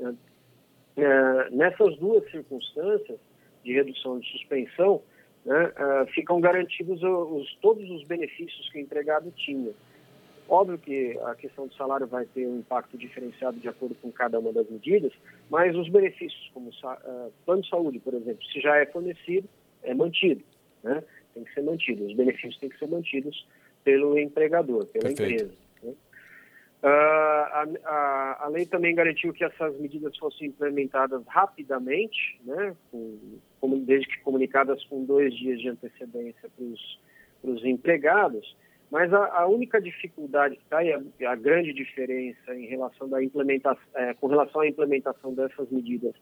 [0.00, 0.12] É,
[0.96, 3.18] é nessas duas circunstâncias,
[3.64, 5.02] de redução de suspensão,
[5.44, 9.72] né, uh, ficam garantidos os, todos os benefícios que o empregado tinha.
[10.48, 14.38] Óbvio que a questão do salário vai ter um impacto diferenciado de acordo com cada
[14.38, 15.12] uma das medidas,
[15.50, 19.46] mas os benefícios, como uh, plano de saúde, por exemplo, se já é fornecido,
[19.82, 20.42] é mantido,
[20.82, 21.04] né?
[21.34, 22.06] tem que ser mantido.
[22.06, 23.46] Os benefícios têm que ser mantidos
[23.84, 25.34] pelo empregador, pela Perfeito.
[25.34, 25.54] empresa.
[25.82, 25.90] Né?
[26.82, 32.74] Uh, a, a, a, lei também garantiu que essas medidas fossem implementadas rapidamente, né?
[32.90, 38.56] com, desde que comunicadas com dois dias de antecedência para os empregados.
[38.90, 43.22] Mas a, a única dificuldade que está e a, a, grande diferença em relação da
[43.22, 46.14] implementação, é, com relação à implementação dessas medidas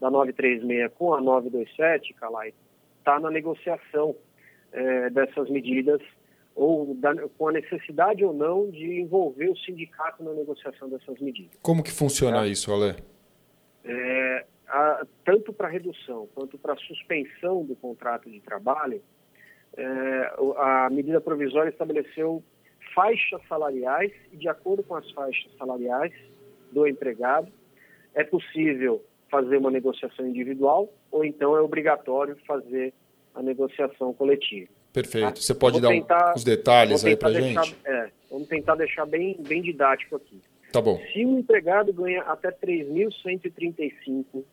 [0.00, 2.52] da 936 com a 927, Calai,
[2.98, 4.16] está na negociação
[4.72, 6.00] é, dessas medidas
[6.54, 11.56] ou da, com a necessidade ou não de envolver o sindicato na negociação dessas medidas.
[11.62, 12.96] Como que funciona é, isso, Ale?
[13.84, 19.00] É, a, tanto para redução quanto para suspensão do contrato de trabalho,
[19.76, 20.17] é,
[20.56, 22.42] a medida provisória estabeleceu
[22.94, 26.12] faixas salariais e, de acordo com as faixas salariais
[26.72, 27.48] do empregado,
[28.14, 32.92] é possível fazer uma negociação individual ou então é obrigatório fazer
[33.34, 34.70] a negociação coletiva.
[34.92, 35.34] Perfeito.
[35.34, 35.40] Tá?
[35.40, 37.76] Você pode dar tentar, os detalhes aí para gente?
[37.84, 40.40] É, vamos tentar deixar bem, bem didático aqui.
[40.72, 41.00] Tá bom.
[41.12, 44.44] Se o empregado ganha até R$ 3.135,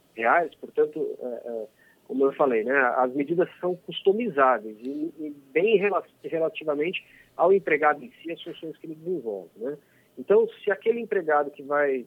[0.60, 1.66] portanto, é, é,
[2.06, 5.78] como eu falei, né, as medidas são customizáveis e, e bem
[6.24, 9.50] relativamente ao empregado em si, as funções que ele desenvolve.
[9.58, 9.78] Né?
[10.18, 12.06] Então, se aquele empregado que vai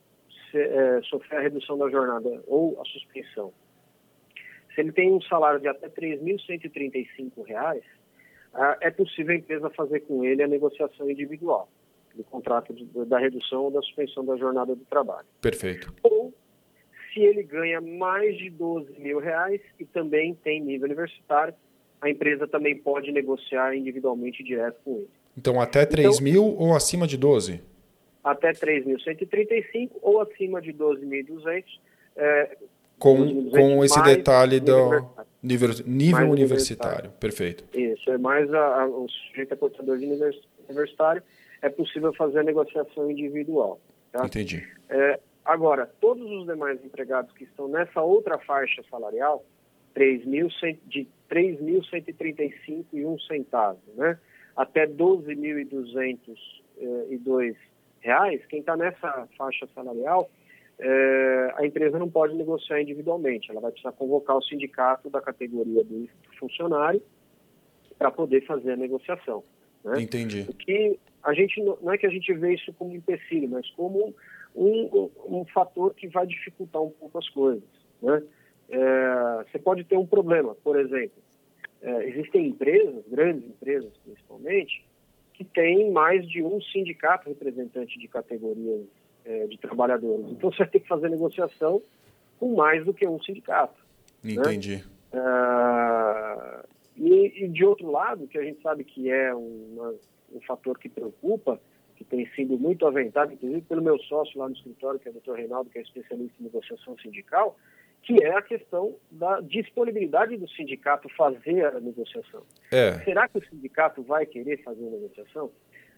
[0.51, 3.53] ser, é, sofrer a redução da jornada ou a suspensão,
[4.75, 7.83] se ele tem um salário de até R$ 3.135,
[8.81, 11.69] é possível a empresa fazer com ele a negociação individual
[12.15, 15.27] do contrato de, da redução ou da suspensão da jornada do trabalho.
[15.41, 15.93] Perfeito.
[16.03, 16.33] Ou
[17.19, 21.53] se ele ganha mais de 12 mil reais e também tem nível universitário,
[22.01, 25.11] a empresa também pode negociar individualmente direto com ele.
[25.37, 27.61] Então, até 3 então, mil ou acima de 12?
[28.23, 31.65] Até 3.135 ou acima de 12.200.
[32.17, 32.57] É,
[32.99, 35.07] com, com esse detalhe do
[35.43, 36.31] nível, nível universitário.
[36.31, 37.11] universitário.
[37.13, 37.65] Perfeito.
[37.73, 40.07] Isso, é mais a, a, o sujeito a portador de
[40.69, 41.23] universitário,
[41.63, 43.81] é possível fazer a negociação individual.
[44.13, 44.25] Tá?
[44.25, 44.67] Entendi.
[44.89, 49.45] É, agora, todos os demais empregados que estão nessa outra faixa salarial,
[49.95, 50.49] 3 mil,
[50.87, 54.19] de 3.135 e um centavo, né?
[54.57, 56.37] até 12.202
[56.81, 57.57] eh,
[58.01, 60.31] reais, quem está nessa faixa salarial
[60.79, 65.83] é, a empresa não pode negociar individualmente, ela vai precisar convocar o sindicato da categoria
[65.83, 66.09] do
[66.39, 67.03] funcionário
[67.99, 69.43] para poder fazer a negociação.
[69.85, 70.03] Né?
[70.03, 70.47] Entendi.
[70.49, 73.69] O que a gente não é que a gente vê isso como um empecilho, mas
[73.71, 74.15] como
[74.55, 77.63] um, um, fator que vai dificultar um pouco as coisas.
[78.03, 78.23] Né?
[78.71, 81.23] É, você pode ter um problema, por exemplo,
[81.81, 84.85] é, existem empresas, grandes empresas principalmente,
[85.35, 88.83] que têm mais de um sindicato representante de categorias
[89.25, 90.27] é, de trabalhadores.
[90.31, 91.81] Então você vai ter que fazer negociação
[92.39, 93.81] com mais do que um sindicato.
[94.23, 94.33] Né?
[94.33, 94.77] Entendi.
[94.77, 94.85] Né?
[96.97, 99.95] E, e, de outro lado, que a gente sabe que é uma,
[100.35, 101.61] um fator que preocupa,
[101.99, 105.15] que tem sido muito aventado, inclusive pelo meu sócio lá no escritório, que é o
[105.15, 105.33] Dr.
[105.33, 107.59] Reinaldo, que é especialista em negociação sindical,
[108.05, 112.45] que é a questão da disponibilidade do sindicato fazer a negociação.
[112.71, 113.01] É.
[113.01, 115.51] Será que o sindicato vai querer fazer a negociação?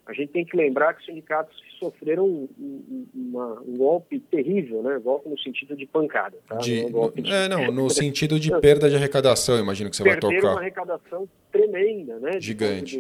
[0.07, 4.83] A gente tem que lembrar que os sindicatos sofreram um, um, uma, um golpe terrível,
[4.83, 4.99] né?
[4.99, 6.39] Golpe no sentido de pancada.
[6.49, 6.57] Tá?
[6.57, 7.33] De, é, de...
[7.33, 10.53] é, não, no sentido de perda de arrecadação, imagino que você Perderam vai tocar.
[10.53, 12.41] uma arrecadação tremenda, né?
[12.41, 12.99] Gigante.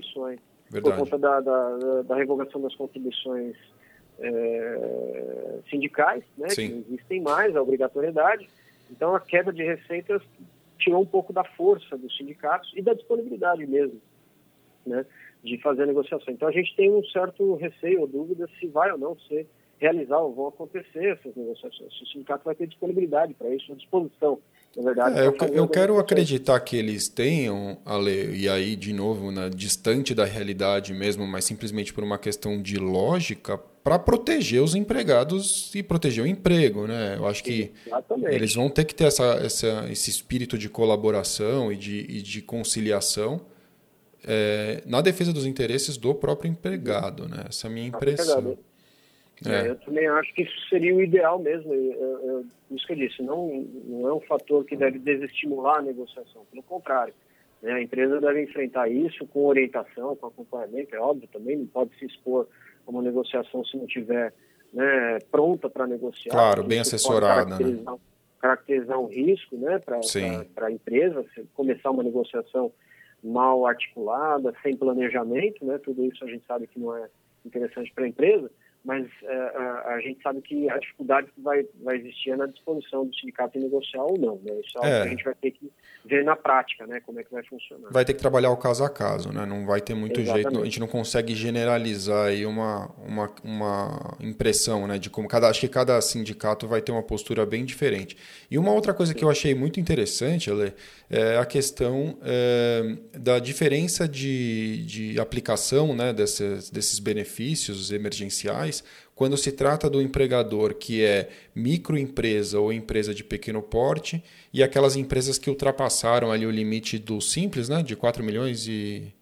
[0.70, 0.96] Verdade.
[0.96, 3.56] Por conta da, da, da revogação das contribuições
[4.18, 6.48] é, sindicais, né?
[6.50, 6.68] Sim.
[6.68, 8.48] Que existem mais, a obrigatoriedade.
[8.90, 10.22] Então, a queda de receitas
[10.78, 14.00] tirou um pouco da força dos sindicatos e da disponibilidade mesmo,
[14.86, 15.04] né?
[15.42, 16.32] de fazer a negociação.
[16.32, 19.46] Então a gente tem um certo receio ou dúvida se vai ou não ser
[19.78, 21.96] realizar ou vão acontecer essas negociações.
[21.96, 24.38] Se o sindicato vai ter disponibilidade para isso, disposição,
[24.76, 25.18] na verdade.
[25.18, 30.14] É, eu, eu quero acreditar que eles tenham, Ale, e aí, de novo, né, distante
[30.14, 35.82] da realidade mesmo, mas simplesmente por uma questão de lógica, para proteger os empregados e
[35.82, 36.86] proteger o emprego.
[36.86, 37.16] Né?
[37.16, 38.34] Eu acho que Exatamente.
[38.34, 42.42] eles vão ter que ter essa, essa, esse espírito de colaboração e de, e de
[42.42, 43.40] conciliação
[44.24, 47.44] é, na defesa dos interesses do próprio empregado, né?
[47.48, 48.56] Essa é a minha impressão.
[49.46, 49.68] É.
[49.68, 51.72] Eu também acho que isso seria o ideal mesmo.
[51.72, 55.82] Eu, eu, isso que eu disse, não, não é um fator que deve desestimular a
[55.82, 57.14] negociação, pelo contrário.
[57.62, 57.72] Né?
[57.72, 62.04] A empresa deve enfrentar isso com orientação, com acompanhamento, é óbvio, também não pode se
[62.04, 62.46] expor
[62.86, 64.32] a uma negociação se não tiver
[64.72, 66.32] né, pronta para negociar.
[66.32, 67.44] Claro, bem assessorada.
[67.44, 67.56] Né?
[67.56, 68.00] Caracterizar, né?
[68.40, 71.24] caracterizar um risco né, para a empresa,
[71.54, 72.72] começar uma negociação
[73.22, 77.06] mal articulada, sem planejamento, né, tudo isso a gente sabe que não é
[77.44, 78.50] interessante para a empresa
[78.82, 82.46] mas é, a, a, gente sabe que a dificuldade que vai, vai existir é na
[82.46, 84.36] disposição do sindicato em negociar ou não.
[84.36, 84.58] Né?
[84.64, 85.02] Isso é, é.
[85.02, 85.70] que a gente vai ter que
[86.06, 87.00] ver na prática, né?
[87.00, 87.90] como é que vai funcionar.
[87.90, 89.44] Vai ter que trabalhar o caso a caso, né?
[89.44, 90.44] não vai ter muito Exatamente.
[90.44, 94.98] jeito, a gente não consegue generalizar aí uma, uma, uma impressão né?
[94.98, 98.16] de como cada, acho que cada sindicato vai ter uma postura bem diferente.
[98.50, 100.72] E uma outra coisa que eu achei muito interessante, Ale,
[101.10, 106.14] é a questão é, da diferença de, de aplicação né?
[106.14, 108.69] desses benefícios emergenciais
[109.14, 114.96] quando se trata do empregador que é microempresa ou empresa de pequeno porte e aquelas
[114.96, 119.12] empresas que ultrapassaram ali o limite do simples, né, de 4 milhões e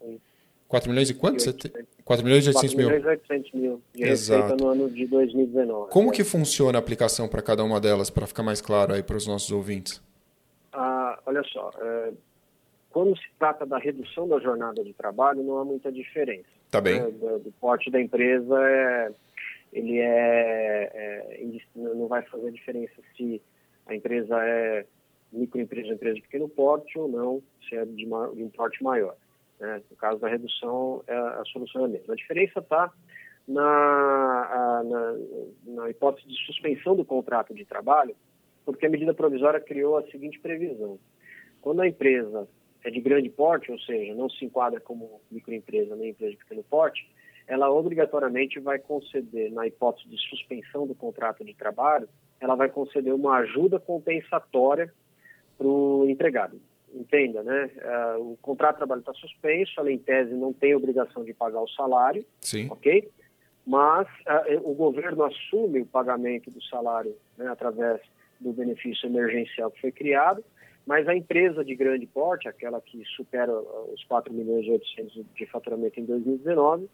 [0.68, 1.46] 4 milhões e quantos?
[2.04, 2.88] 4 milhões e 800 mil.
[2.88, 4.56] 4 milhões e 800 mil de Exato.
[4.62, 5.90] no ano de 2019.
[5.90, 9.16] Como que funciona a aplicação para cada uma delas, para ficar mais claro aí para
[9.16, 10.02] os nossos ouvintes?
[10.72, 12.12] Ah, olha só, é,
[12.90, 16.48] quando se trata da redução da jornada de trabalho, não há muita diferença.
[16.70, 17.00] Tá bem.
[17.00, 17.10] Né?
[17.10, 19.10] Do, do porte da empresa é
[19.72, 23.42] ele é, é, não vai fazer diferença se
[23.86, 24.86] a empresa é
[25.32, 29.16] microempresa, empresa de pequeno porte ou não, se é de, uma, de um porte maior.
[29.60, 29.82] Né?
[29.90, 32.14] No caso da redução, é, a solução é a mesma.
[32.14, 32.92] A diferença está
[33.46, 35.14] na, na,
[35.66, 38.14] na hipótese de suspensão do contrato de trabalho,
[38.64, 40.98] porque a medida provisória criou a seguinte previsão.
[41.60, 42.46] Quando a empresa
[42.84, 46.62] é de grande porte, ou seja, não se enquadra como microempresa nem empresa de pequeno
[46.62, 47.08] porte,
[47.48, 52.06] ela obrigatoriamente vai conceder, na hipótese de suspensão do contrato de trabalho,
[52.38, 54.92] ela vai conceder uma ajuda compensatória
[55.56, 56.60] para o empregado.
[56.94, 57.70] Entenda, né?
[58.18, 61.60] Uh, o contrato de trabalho está suspenso, ela em tese não tem obrigação de pagar
[61.60, 62.68] o salário, Sim.
[62.70, 63.10] ok?
[63.66, 68.00] Mas uh, o governo assume o pagamento do salário né, através
[68.38, 70.44] do benefício emergencial que foi criado,
[70.86, 75.46] mas a empresa de grande porte, aquela que supera os 4 milhões e 800 de
[75.46, 76.88] faturamento em 2019,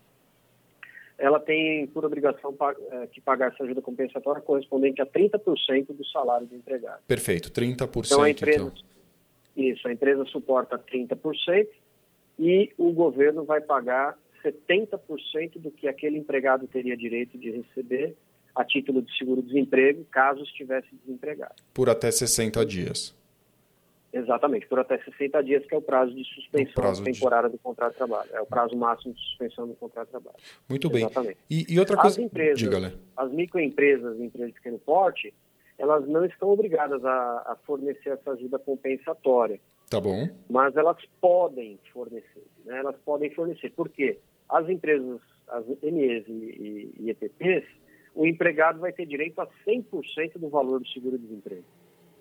[1.18, 2.55] ela tem por obrigação
[2.90, 7.00] é, que pagar essa ajuda compensatória correspondente a 30% do salário do empregado.
[7.07, 8.07] Perfeito, 30%.
[8.07, 8.72] Então a empresa, então.
[9.57, 11.68] Isso, a empresa suporta 30%
[12.38, 18.16] e o governo vai pagar 70% do que aquele empregado teria direito de receber
[18.55, 21.55] a título de seguro-desemprego, caso estivesse desempregado.
[21.72, 23.16] Por até 60 dias.
[24.14, 27.57] Exatamente, por até 60 dias, que é o prazo de suspensão prazo temporária de...
[27.57, 28.31] do contrato de trabalho.
[28.33, 30.37] É o prazo máximo de suspensão do contrato de trabalho.
[30.68, 31.05] Muito bem.
[31.05, 31.38] Exatamente.
[31.50, 32.20] E, e outra coisa...
[32.20, 35.35] As empresas, Diga, as microempresas e empresas de pequeno porte,
[35.77, 39.59] elas não estão obrigadas a, a, fornecer essa ajuda compensatória.
[39.90, 40.29] Tá bom.
[40.48, 42.44] Mas elas podem fornecer.
[42.64, 42.79] Né?
[42.79, 43.70] Elas podem fornecer.
[43.70, 44.18] Por quê?
[44.48, 47.66] As empresas, as MEs e, e, e EPPs,
[48.14, 51.64] o empregado vai ter direito a 100% do valor do seguro-desemprego.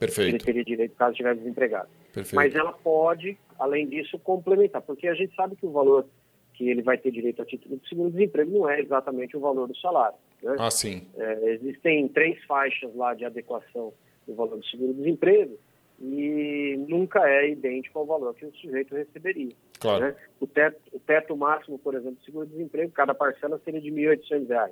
[0.06, 0.36] Perfeito.
[0.36, 1.90] Ele teria direito caso estiver desempregado.
[2.14, 2.36] Perfeito.
[2.36, 6.06] Mas ela pode, além disso, complementar, porque a gente sabe que o valor
[6.54, 9.76] que ele vai ter direito a título de seguro-desemprego não é exatamente o valor do
[9.78, 10.18] salário.
[10.42, 10.56] Né?
[10.60, 11.08] Ah, sim.
[11.18, 13.94] É, existem três faixas lá de adequação
[14.28, 15.58] do valor do seguro-desemprego
[16.00, 19.52] e nunca é idêntico ao valor que o sujeito receberia.
[19.80, 20.06] Claro.
[20.06, 20.16] Né?
[20.40, 24.72] O, teto, o teto máximo, por exemplo, do seguro-desemprego, cada parcela seria de R$ 1.800.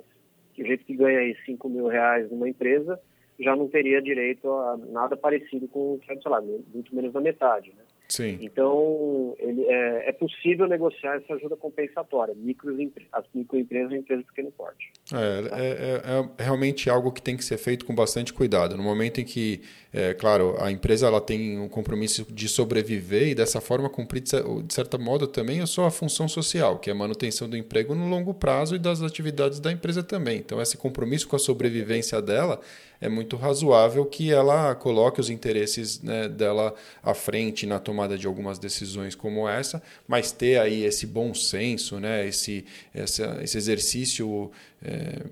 [0.58, 3.00] O jeito que ganha aí R$ mil reais numa empresa,
[3.42, 7.20] já não teria direito a nada parecido com o que do salário, muito menos da
[7.20, 7.72] metade.
[7.76, 7.82] Né?
[8.08, 8.38] Sim.
[8.42, 12.70] Então, ele, é, é, possível negociar essa ajuda compensatória, micro,
[13.10, 14.92] as microempresas e empresas de pequeno porte.
[15.12, 18.76] É, é, é, é, realmente algo que tem que ser feito com bastante cuidado.
[18.76, 19.62] No momento em que,
[19.94, 24.72] é, claro, a empresa ela tem um compromisso de sobreviver e dessa forma cumprir, de
[24.72, 28.32] certo modo, também a sua função social, que é a manutenção do emprego no longo
[28.32, 30.38] prazo e das atividades da empresa também.
[30.38, 32.58] Então, esse compromisso com a sobrevivência dela
[33.02, 38.26] é muito razoável que ela coloque os interesses né, dela à frente na tomada de
[38.26, 44.50] algumas decisões como essa, mas ter aí esse bom senso, né, esse, esse exercício,
[44.84, 45.22] é,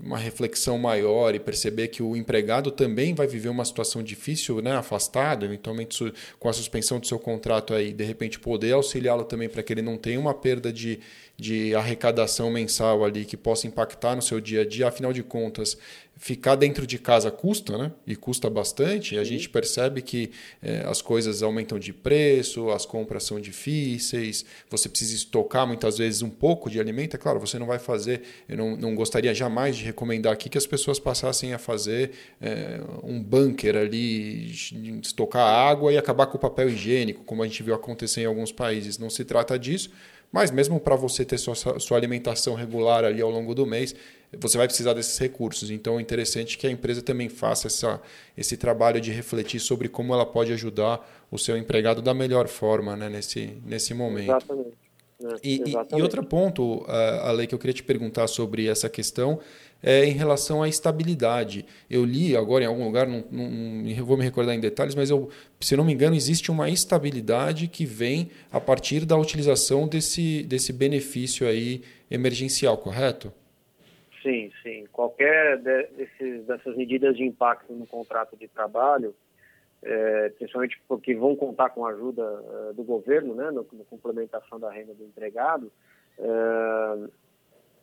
[0.00, 4.72] uma reflexão maior e perceber que o empregado também vai viver uma situação difícil, né,
[4.76, 9.62] afastado, eventualmente com a suspensão do seu contrato aí, de repente poder auxiliá-lo também para
[9.62, 11.00] que ele não tenha uma perda de
[11.38, 14.88] de arrecadação mensal ali que possa impactar no seu dia a dia.
[14.88, 15.76] Afinal de contas,
[16.18, 17.92] ficar dentro de casa custa, né?
[18.06, 19.14] E custa bastante.
[19.14, 20.30] E a gente percebe que
[20.62, 26.22] é, as coisas aumentam de preço, as compras são difíceis, você precisa estocar muitas vezes
[26.22, 27.14] um pouco de alimento.
[27.14, 28.22] É claro, você não vai fazer.
[28.48, 32.80] Eu não, não gostaria jamais de recomendar aqui que as pessoas passassem a fazer é,
[33.02, 34.50] um bunker ali,
[35.02, 38.50] estocar água e acabar com o papel higiênico, como a gente viu acontecer em alguns
[38.50, 38.96] países.
[38.98, 39.90] Não se trata disso.
[40.32, 43.94] Mas mesmo para você ter sua, sua alimentação regular ali ao longo do mês,
[44.38, 45.70] você vai precisar desses recursos.
[45.70, 48.00] Então é interessante que a empresa também faça essa,
[48.36, 52.96] esse trabalho de refletir sobre como ela pode ajudar o seu empregado da melhor forma
[52.96, 54.30] né, nesse, nesse momento.
[54.30, 54.86] Exatamente.
[55.22, 55.62] É, e,
[55.96, 56.84] e, outro ponto,
[57.22, 59.40] Ale, que eu queria te perguntar sobre essa questão
[59.82, 61.64] é em relação à estabilidade.
[61.88, 65.10] Eu li agora em algum lugar, não, não, não, vou me recordar em detalhes, mas
[65.10, 65.28] eu,
[65.60, 70.72] se não me engano, existe uma estabilidade que vem a partir da utilização desse, desse
[70.72, 73.32] benefício aí emergencial, correto?
[74.26, 74.84] Sim, sim.
[74.90, 79.14] Qualquer desses, dessas medidas de impacto no contrato de trabalho,
[79.80, 84.68] é, principalmente porque vão contar com a ajuda é, do governo, né, na complementação da
[84.68, 85.70] renda do empregado,
[86.18, 87.08] é,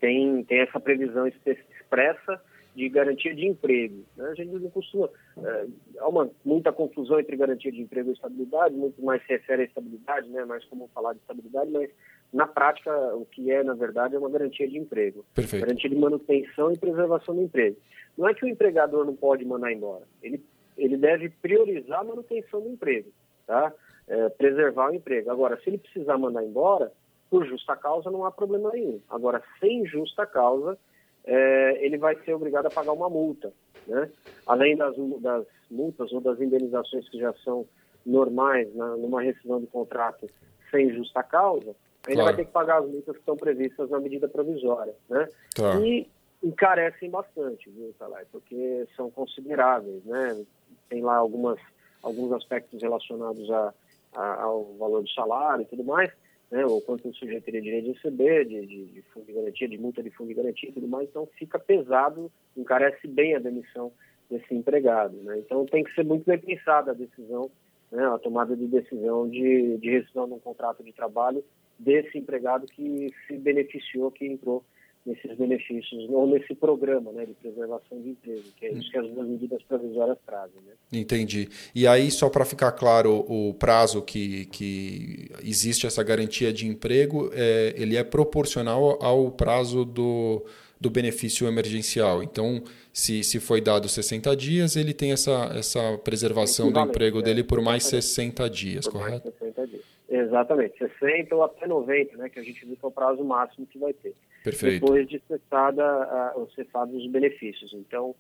[0.02, 2.42] tem, tem essa previsão expressa
[2.76, 4.04] de garantia de emprego.
[4.18, 4.28] Né?
[4.28, 5.10] A gente não costuma.
[5.38, 5.68] É,
[6.00, 9.66] há uma, muita confusão entre garantia de emprego e estabilidade, muito mais se refere à
[9.66, 10.44] estabilidade, né?
[10.44, 11.90] mais como falar de estabilidade, mas
[12.34, 15.24] na prática, o que é, na verdade, é uma garantia de emprego.
[15.36, 15.66] Perfeito.
[15.66, 17.78] Garantia de manutenção e preservação do emprego.
[18.18, 20.04] Não é que o empregador não pode mandar embora.
[20.22, 20.44] Ele,
[20.76, 23.10] ele deve priorizar a manutenção do emprego,
[23.46, 23.72] tá?
[24.08, 25.30] É, preservar o emprego.
[25.30, 26.92] Agora, se ele precisar mandar embora,
[27.30, 29.00] por justa causa, não há problema nenhum.
[29.10, 30.78] Agora, sem justa causa,
[31.24, 33.54] é, ele vai ser obrigado a pagar uma multa.
[33.88, 34.10] Né?
[34.48, 37.66] Além das, das multas ou das indenizações que já são
[38.06, 40.30] normais na, numa rescisão de contrato
[40.70, 41.76] sem justa causa,
[42.08, 42.24] Ainda claro.
[42.24, 45.28] vai ter que pagar as multas que estão previstas na medida provisória, né?
[45.56, 45.80] Tá.
[45.80, 46.08] E
[46.44, 48.26] encarecem bastante, viu, Talai?
[48.32, 50.44] Porque são consideráveis, né?
[50.90, 51.58] Tem lá algumas,
[52.02, 53.74] alguns aspectos relacionados a,
[54.14, 56.12] a, ao valor do salário e tudo mais,
[56.52, 56.66] né?
[56.66, 59.78] Ou quanto o sujeito teria direito de receber, de, de, de fundo de garantia, de
[59.78, 61.08] multa de fundo de garantia e tudo mais.
[61.08, 63.94] Então fica pesado, encarece bem a demissão
[64.30, 65.40] desse empregado, né?
[65.40, 67.50] Então tem que ser muito bem pensada a decisão,
[67.94, 68.06] né?
[68.08, 71.44] A tomada de decisão de, de rescisão de um contrato de trabalho
[71.78, 74.64] desse empregado que se beneficiou, que entrou
[75.06, 79.10] nesses benefícios, ou nesse programa né, de preservação de emprego, que é isso que as
[79.10, 80.62] duas medidas provisórias trazem.
[80.66, 80.74] Né?
[80.94, 81.50] Entendi.
[81.76, 87.30] E aí, só para ficar claro, o prazo que, que existe essa garantia de emprego,
[87.34, 90.46] é, ele é proporcional ao prazo do,
[90.84, 92.22] do benefício emergencial.
[92.22, 92.62] Então,
[92.92, 97.42] se, se foi dado 60 dias, ele tem essa, essa preservação do emprego é, dele
[97.42, 99.24] por mais 60 dias, por correto?
[99.24, 99.82] Mais 60 dias.
[100.10, 103.66] Exatamente, 60 ou até 90, né, que a gente viu que é o prazo máximo
[103.66, 104.14] que vai ter.
[104.44, 104.82] Perfeito.
[104.82, 107.74] Depois de cessada, a, cessados os benefícios.
[107.74, 108.14] Então,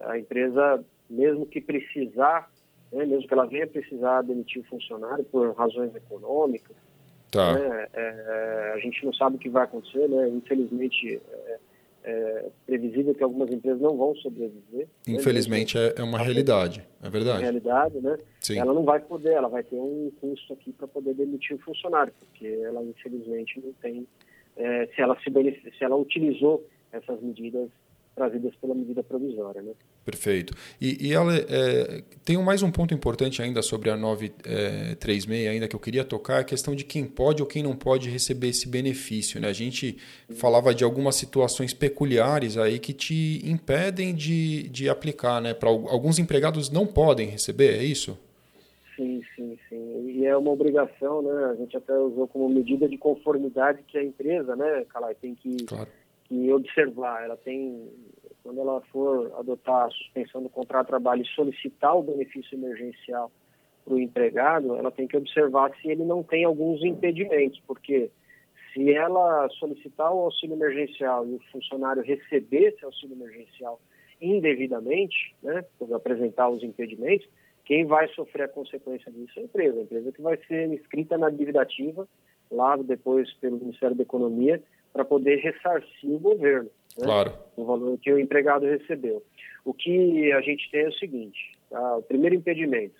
[0.00, 2.50] a empresa, mesmo que precisar,
[2.92, 6.76] né, mesmo que ela venha precisar demitir o funcionário por razões econômicas,
[7.30, 7.54] tá.
[7.54, 11.22] né, é, a gente não sabe o que vai acontecer, né, infelizmente...
[11.30, 11.67] É,
[12.08, 14.88] é previsível que algumas empresas não vão sobreviver.
[15.06, 15.92] Infelizmente né?
[15.96, 17.40] é, uma realidade, é verdade.
[17.40, 18.16] É realidade, né?
[18.40, 18.58] Sim.
[18.58, 22.12] Ela não vai poder, ela vai ter um custo aqui para poder demitir o funcionário,
[22.18, 24.06] porque ela infelizmente não tem,
[24.56, 25.30] é, se ela se
[25.76, 27.68] se ela utilizou essas medidas
[28.14, 29.60] trazidas pela medida provisória.
[29.60, 29.72] Né?
[30.08, 30.54] Perfeito.
[30.80, 35.68] E, e ela, é, tem mais um ponto importante ainda sobre a 936, é, ainda
[35.68, 38.66] que eu queria tocar, a questão de quem pode ou quem não pode receber esse
[38.66, 39.38] benefício.
[39.38, 39.48] Né?
[39.48, 39.98] A gente
[40.30, 45.42] falava de algumas situações peculiares aí que te impedem de, de aplicar.
[45.42, 45.52] Né?
[45.52, 48.18] Para alguns empregados não podem receber, é isso?
[48.96, 50.10] Sim, sim, sim.
[50.16, 51.50] E é uma obrigação, né?
[51.50, 55.64] A gente até usou como medida de conformidade que a empresa, né, Calai, tem que
[55.66, 55.88] claro
[56.28, 57.24] que observar.
[57.24, 57.88] Ela tem,
[58.48, 63.30] quando ela for adotar a suspensão do contrato de trabalho e solicitar o benefício emergencial
[63.84, 68.10] para o empregado, ela tem que observar se ele não tem alguns impedimentos, porque
[68.72, 73.78] se ela solicitar o auxílio emergencial e o funcionário receber esse auxílio emergencial
[74.18, 77.28] indevidamente, né, por apresentar os impedimentos,
[77.66, 79.78] quem vai sofrer a consequência disso é a empresa.
[79.78, 82.08] A empresa que vai ser inscrita na dívida ativa,
[82.50, 87.04] lá depois pelo Ministério da Economia, para poder ressarcir o governo, né?
[87.04, 87.32] claro.
[87.56, 89.22] o valor que o empregado recebeu.
[89.64, 91.96] O que a gente tem é o seguinte: tá?
[91.96, 92.96] o primeiro impedimento,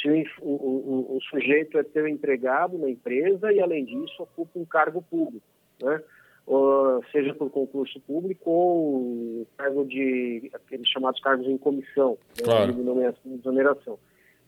[0.00, 0.08] se
[0.40, 5.02] o, o, o, sujeito é ter empregado na empresa e, além disso, ocupa um cargo
[5.02, 5.46] público,
[5.82, 6.02] né?
[6.46, 12.44] ou, seja por concurso público ou cargo de aqueles chamados cargos em comissão, né?
[12.44, 12.72] claro.
[12.72, 13.98] de nomeação e exoneração.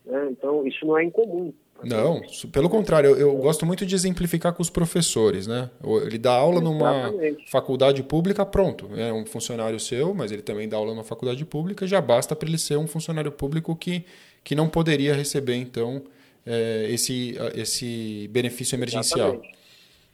[0.06, 0.28] Né?
[0.30, 1.52] Então, isso não é incomum.
[1.84, 5.68] Não, pelo contrário, eu, eu, gosto muito de exemplificar com os professores, né?
[6.06, 7.12] Ele dá aula numa
[7.48, 11.86] faculdade pública, pronto, é um funcionário seu, mas ele também dá aula numa faculdade pública,
[11.86, 14.06] já basta para ele ser um funcionário público que,
[14.42, 16.02] que não poderia receber, então,
[16.46, 19.34] é, esse, esse benefício emergencial.
[19.34, 19.56] Exatamente.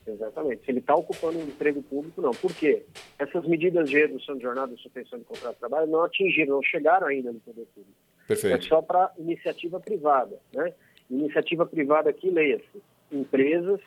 [0.05, 0.64] Exatamente.
[0.64, 2.32] Se ele está ocupando um emprego público, não.
[2.32, 2.82] Por quê?
[3.18, 6.62] Essas medidas de redução de jornada e suspensão de contrato de trabalho não atingiram, não
[6.62, 8.01] chegaram ainda no poder público.
[8.27, 8.57] Perfeito.
[8.57, 10.73] É só para iniciativa privada, né?
[11.11, 13.81] Iniciativa privada aqui, leia-se, empresas,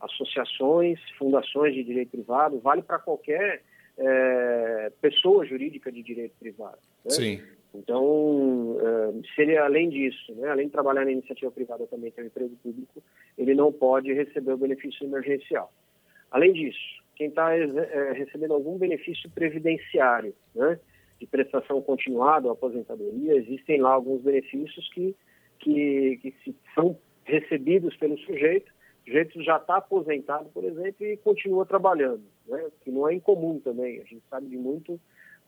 [0.00, 3.62] associações, fundações de direito privado, vale para qualquer
[3.98, 6.78] é, pessoa jurídica de direito privado.
[7.04, 7.10] Né?
[7.10, 7.42] Sim.
[7.74, 12.24] Então, é, se ele, além disso, né, além de trabalhar na iniciativa privada, também tem
[12.24, 13.02] um emprego público,
[13.38, 15.72] ele não pode receber o benefício emergencial.
[16.30, 16.78] Além disso,
[17.14, 20.80] quem está é, recebendo algum benefício previdenciário, né,
[21.20, 25.14] de prestação continuada ou aposentadoria, existem lá alguns benefícios que
[25.60, 31.64] que, que são recebidos pelo sujeito, o sujeito já está aposentado, por exemplo, e continua
[31.64, 32.66] trabalhando, né?
[32.82, 34.00] que não é incomum também.
[34.00, 35.00] A gente sabe de muito,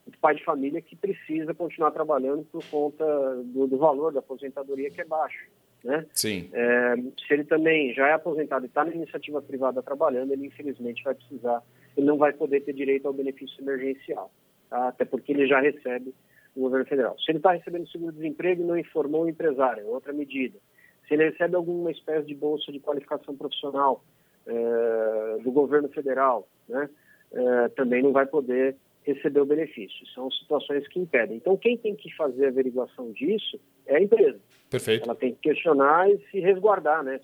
[0.06, 3.04] muito pai de família que precisa continuar trabalhando por conta
[3.44, 5.46] do, do valor da aposentadoria que é baixo.
[5.82, 6.06] Né?
[6.12, 6.48] Sim.
[6.52, 6.94] É,
[7.26, 11.14] se ele também já é aposentado e está na iniciativa privada trabalhando, ele infelizmente vai
[11.14, 11.60] precisar,
[11.96, 14.30] ele não vai poder ter direito ao benefício emergencial,
[14.72, 14.88] tá?
[14.88, 16.14] até porque ele já recebe
[16.54, 17.16] do governo federal.
[17.18, 20.58] Se ele está recebendo seguro-desemprego e não informou o empresário, é outra medida.
[21.06, 24.02] Se ele recebe alguma espécie de bolsa de qualificação profissional
[24.46, 26.88] é, do governo federal, né,
[27.32, 30.06] é, também não vai poder receber o benefício.
[30.14, 31.36] São situações que impedem.
[31.36, 34.38] Então, quem tem que fazer a averiguação disso é a empresa.
[34.70, 35.04] Perfeito.
[35.04, 37.20] Ela tem que questionar e se resguardar, né,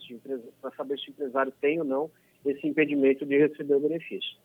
[0.61, 2.11] para saber se o empresário tem ou não
[2.45, 4.37] esse impedimento de receber o benefício.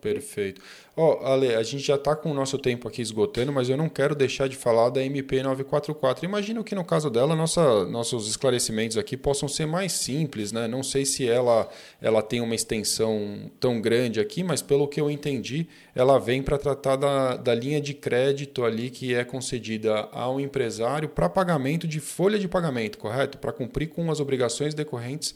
[0.00, 0.60] Perfeito.
[0.96, 3.76] Ó, oh, Ale, a gente já está com o nosso tempo aqui esgotando, mas eu
[3.76, 6.22] não quero deixar de falar da MP944.
[6.22, 10.68] Imagino que no caso dela, nossa, nossos esclarecimentos aqui possam ser mais simples, né?
[10.68, 11.68] Não sei se ela,
[12.00, 16.58] ela tem uma extensão tão grande aqui, mas pelo que eu entendi, ela vem para
[16.58, 21.98] tratar da, da linha de crédito ali que é concedida ao empresário para pagamento de
[21.98, 23.38] folha de pagamento, correto?
[23.38, 25.34] Para cumprir com as obrigações decorrentes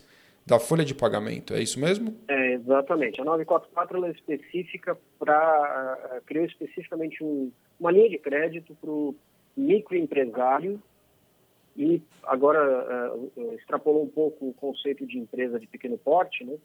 [0.49, 2.17] da folha de pagamento, é isso mesmo?
[2.27, 3.21] É, exatamente.
[3.21, 6.21] A 944 ela é específica para.
[6.25, 9.15] criou especificamente um, uma linha de crédito para o
[9.55, 10.83] microempresário
[11.77, 16.57] e agora uh, extrapolou um pouco o conceito de empresa de pequeno porte, né?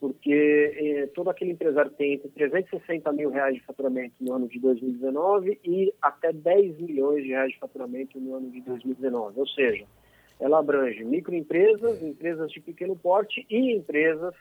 [0.00, 4.60] porque eh, todo aquele empresário tem entre 360 mil reais de faturamento no ano de
[4.60, 9.40] 2019 e até 10 milhões de reais de faturamento no ano de 2019.
[9.40, 9.86] Ou seja,
[10.40, 14.34] ela abrange microempresas, empresas de pequeno porte e empresas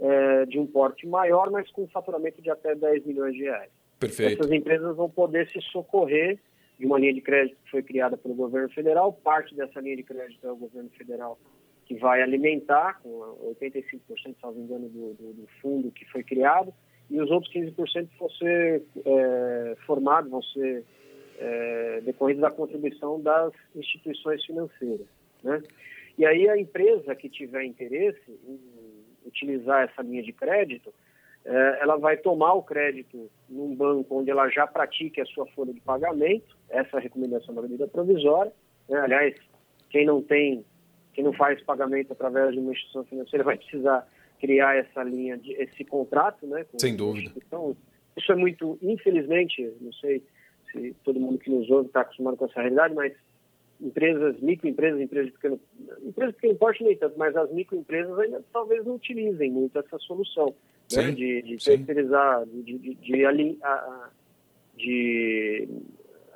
[0.00, 3.70] é, de um porte maior, mas com faturamento de até 10 milhões de reais.
[3.98, 4.40] Perfeito.
[4.40, 6.38] Essas empresas vão poder se socorrer
[6.78, 9.12] de uma linha de crédito que foi criada pelo governo federal.
[9.12, 11.38] Parte dessa linha de crédito é o governo federal
[11.84, 16.72] que vai alimentar, com 85%, salvo engano, do, do, do, fundo que foi criado,
[17.10, 20.84] e os outros 15% vão ser é, formados, vão ser
[21.38, 25.06] é, decorridos da contribuição das instituições financeiras.
[25.42, 25.62] Né?
[26.16, 28.58] E aí a empresa que tiver interesse em
[29.26, 30.92] utilizar essa linha de crédito,
[31.44, 35.72] é, ela vai tomar o crédito num banco onde ela já pratique a sua folha
[35.72, 38.52] de pagamento, essa é a recomendação da medida provisória.
[38.88, 38.98] Né?
[38.98, 39.34] Aliás,
[39.90, 40.64] quem não tem,
[41.14, 44.06] quem não faz pagamento através de uma instituição financeira vai precisar
[44.40, 46.64] criar essa linha, de, esse contrato, né?
[46.78, 47.32] Sem dúvida.
[48.16, 50.22] Isso é muito, infelizmente, não sei
[50.72, 53.12] se todo mundo que nos ouve está acostumado com essa realidade, mas
[53.80, 55.60] empresas, microempresas, empresas de pequeno,
[56.02, 59.98] empresas de pequeno porte nem tanto, mas as microempresas ainda talvez não utilizem muito essa
[59.98, 60.54] solução
[60.92, 64.12] né, de, de terceirizar, de, de, de, alinhar,
[64.76, 65.68] de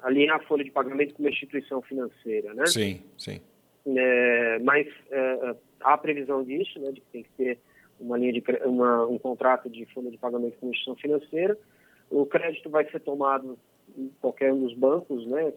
[0.02, 2.66] alinhar a folha de pagamento com uma instituição financeira, né?
[2.66, 3.40] Sim, sim.
[3.86, 7.58] É, mas é, há previsão disso, né, de que tem que ter
[7.98, 11.58] uma linha de uma, um contrato de folha de pagamento com uma instituição financeira.
[12.10, 13.58] O crédito vai ser tomado
[13.96, 15.52] em qualquer um dos bancos, né,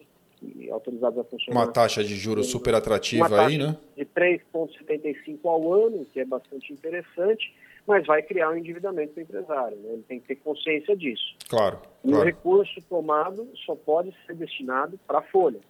[0.70, 1.60] autorizados a funcionar.
[1.60, 3.76] Uma taxa de juros super atrativa aí, né?
[3.96, 7.54] De 3,75 ao ano, que é bastante interessante,
[7.86, 9.76] mas vai criar um endividamento para o empresário.
[9.78, 9.92] Né?
[9.92, 11.36] Ele tem que ter consciência disso.
[11.48, 11.78] Claro.
[12.04, 12.22] E claro.
[12.22, 15.60] o recurso tomado só pode ser destinado para a folha.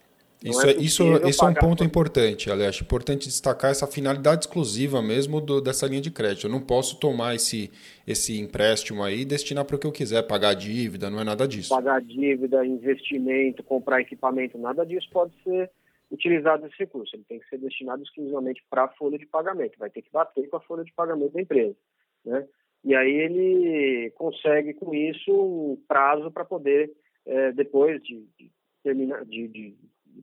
[0.44, 2.80] Isso é, é isso, isso é um ponto importante, aliás.
[2.80, 6.46] Importante destacar essa finalidade exclusiva mesmo do, dessa linha de crédito.
[6.46, 7.70] Eu não posso tomar esse,
[8.06, 11.48] esse empréstimo aí e destinar para o que eu quiser, pagar dívida, não é nada
[11.48, 11.70] disso.
[11.70, 15.70] Pagar dívida, investimento, comprar equipamento, nada disso pode ser
[16.10, 17.16] utilizado esse recurso.
[17.16, 19.78] Ele tem que ser destinado exclusivamente para a folha de pagamento.
[19.78, 21.76] Vai ter que bater com a folha de pagamento da empresa.
[22.24, 22.46] Né?
[22.84, 26.92] E aí ele consegue, com isso, um prazo para poder,
[27.24, 28.50] é, depois de, de
[28.82, 29.76] terminar, de, de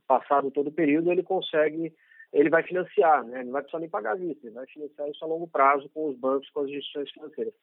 [0.08, 1.94] passado todo o período, ele consegue
[2.34, 3.44] ele vai financiar, né?
[3.44, 6.18] não vai precisar nem pagar vista, ele vai financiar isso a longo prazo com os
[6.18, 7.54] bancos, com as instituições financeiras.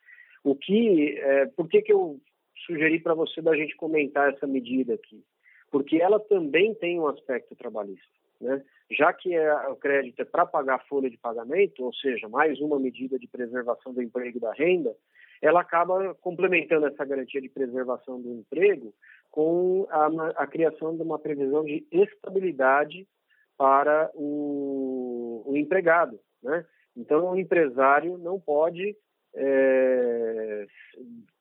[0.44, 2.20] O que, é, por que, que eu
[2.66, 5.22] sugeri para você da gente comentar essa medida aqui?
[5.70, 8.08] Porque ela também tem um aspecto trabalhista.
[8.40, 8.62] Né?
[8.90, 12.58] Já que é, o crédito é para pagar a folha de pagamento, ou seja, mais
[12.60, 14.94] uma medida de preservação do emprego e da renda,
[15.42, 18.94] ela acaba complementando essa garantia de preservação do emprego
[19.30, 20.06] com a,
[20.42, 23.06] a criação de uma previsão de estabilidade
[23.56, 26.18] para o, o empregado.
[26.42, 26.64] Né?
[26.96, 28.96] Então, o empresário não pode,
[29.34, 30.66] é,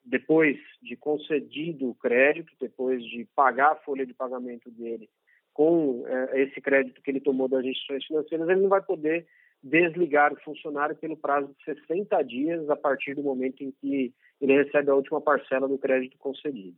[0.03, 5.09] depois de concedido o crédito, depois de pagar a folha de pagamento dele
[5.53, 9.25] com é, esse crédito que ele tomou das instituições financeiras, ele não vai poder
[9.61, 14.63] desligar o funcionário pelo prazo de 60 dias a partir do momento em que ele
[14.63, 16.77] recebe a última parcela do crédito concedido.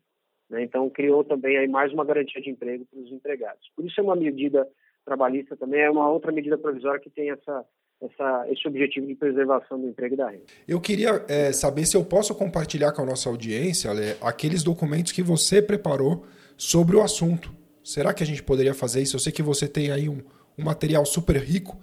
[0.51, 0.63] Né?
[0.63, 3.71] Então, criou também aí mais uma garantia de emprego para os empregados.
[3.75, 4.67] Por isso é uma medida
[5.05, 7.65] trabalhista também é uma outra medida provisória que tem essa,
[8.01, 10.43] essa, esse objetivo de preservação do emprego e da renda.
[10.67, 15.11] Eu queria é, saber se eu posso compartilhar com a nossa audiência, Ale, aqueles documentos
[15.11, 16.25] que você preparou
[16.57, 17.51] sobre o assunto.
[17.83, 19.15] Será que a gente poderia fazer isso?
[19.15, 20.21] Eu sei que você tem aí um,
[20.57, 21.77] um material super rico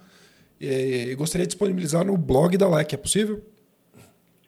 [0.60, 3.42] e, e gostaria de disponibilizar no blog da LEC, é possível?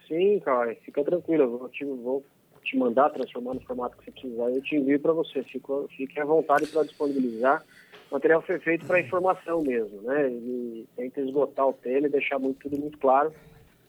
[0.06, 2.24] Sim, cara, fica tranquilo, eu vou te, vou
[2.70, 5.66] te mandar, transformar no formato que você quiser, eu te envio para você, fique,
[5.96, 7.64] fique à vontade para disponibilizar
[8.10, 10.26] o material foi feito para informação mesmo, né?
[10.26, 13.32] Ele tenta esgotar o tema e deixar muito, tudo muito claro.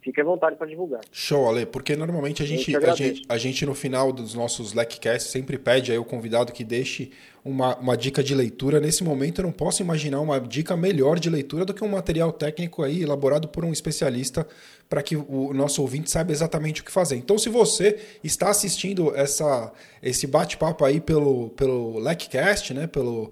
[0.02, 1.02] Fique à vontade para divulgar.
[1.12, 5.32] Show, Ale, porque normalmente a gente, a gente, a gente no final dos nossos LECcasts
[5.32, 7.12] sempre pede aí o convidado que deixe
[7.46, 8.80] uma, uma dica de leitura.
[8.80, 12.32] Nesse momento eu não posso imaginar uma dica melhor de leitura do que um material
[12.32, 14.48] técnico aí elaborado por um especialista
[14.90, 17.16] para que o nosso ouvinte saiba exatamente o que fazer.
[17.16, 19.72] Então, se você está assistindo essa,
[20.02, 23.32] esse bate-papo aí pelo, pelo LECcast, né, pelo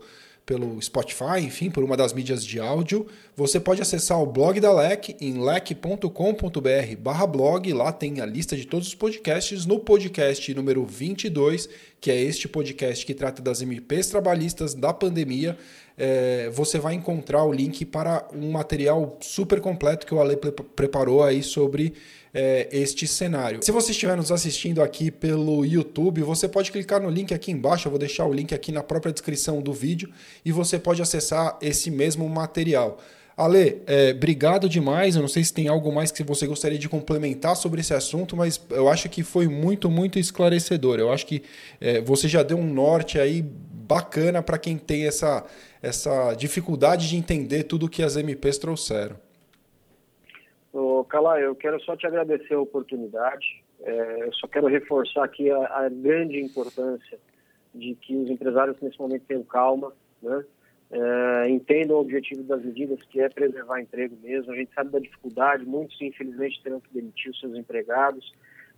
[0.50, 4.74] pelo Spotify, enfim, por uma das mídias de áudio, você pode acessar o blog da
[4.74, 10.84] LEC em lec.com.br blog, lá tem a lista de todos os podcasts, no podcast número
[10.84, 11.70] 22,
[12.02, 15.56] que é este podcast que trata das MPs trabalhistas da pandemia,
[16.00, 20.38] é, você vai encontrar o link para um material super completo que o Ale
[20.76, 21.94] preparou aí sobre
[22.34, 23.60] é, este cenário.
[23.62, 27.88] Se você estiver nos assistindo aqui pelo YouTube, você pode clicar no link aqui embaixo,
[27.88, 30.10] eu vou deixar o link aqui na própria descrição do vídeo
[30.46, 32.98] e você pode acessar esse mesmo material.
[33.36, 35.16] Ale, é, obrigado demais.
[35.16, 38.36] Eu não sei se tem algo mais que você gostaria de complementar sobre esse assunto,
[38.36, 41.00] mas eu acho que foi muito, muito esclarecedor.
[41.00, 41.42] Eu acho que
[41.80, 43.46] é, você já deu um norte aí
[43.90, 45.44] bacana para quem tem essa,
[45.82, 49.16] essa dificuldade de entender tudo que as MPs trouxeram.
[50.72, 53.64] Ô, Calá, eu quero só te agradecer a oportunidade.
[53.82, 57.18] É, eu só quero reforçar aqui a, a, grande importância
[57.74, 60.46] de que os empresários nesse momento tenham calma, né?
[60.92, 64.52] É, entendam o objetivo das medidas, que é preservar emprego mesmo.
[64.52, 68.32] A gente sabe da dificuldade, muitos infelizmente terão que demitir os seus empregados,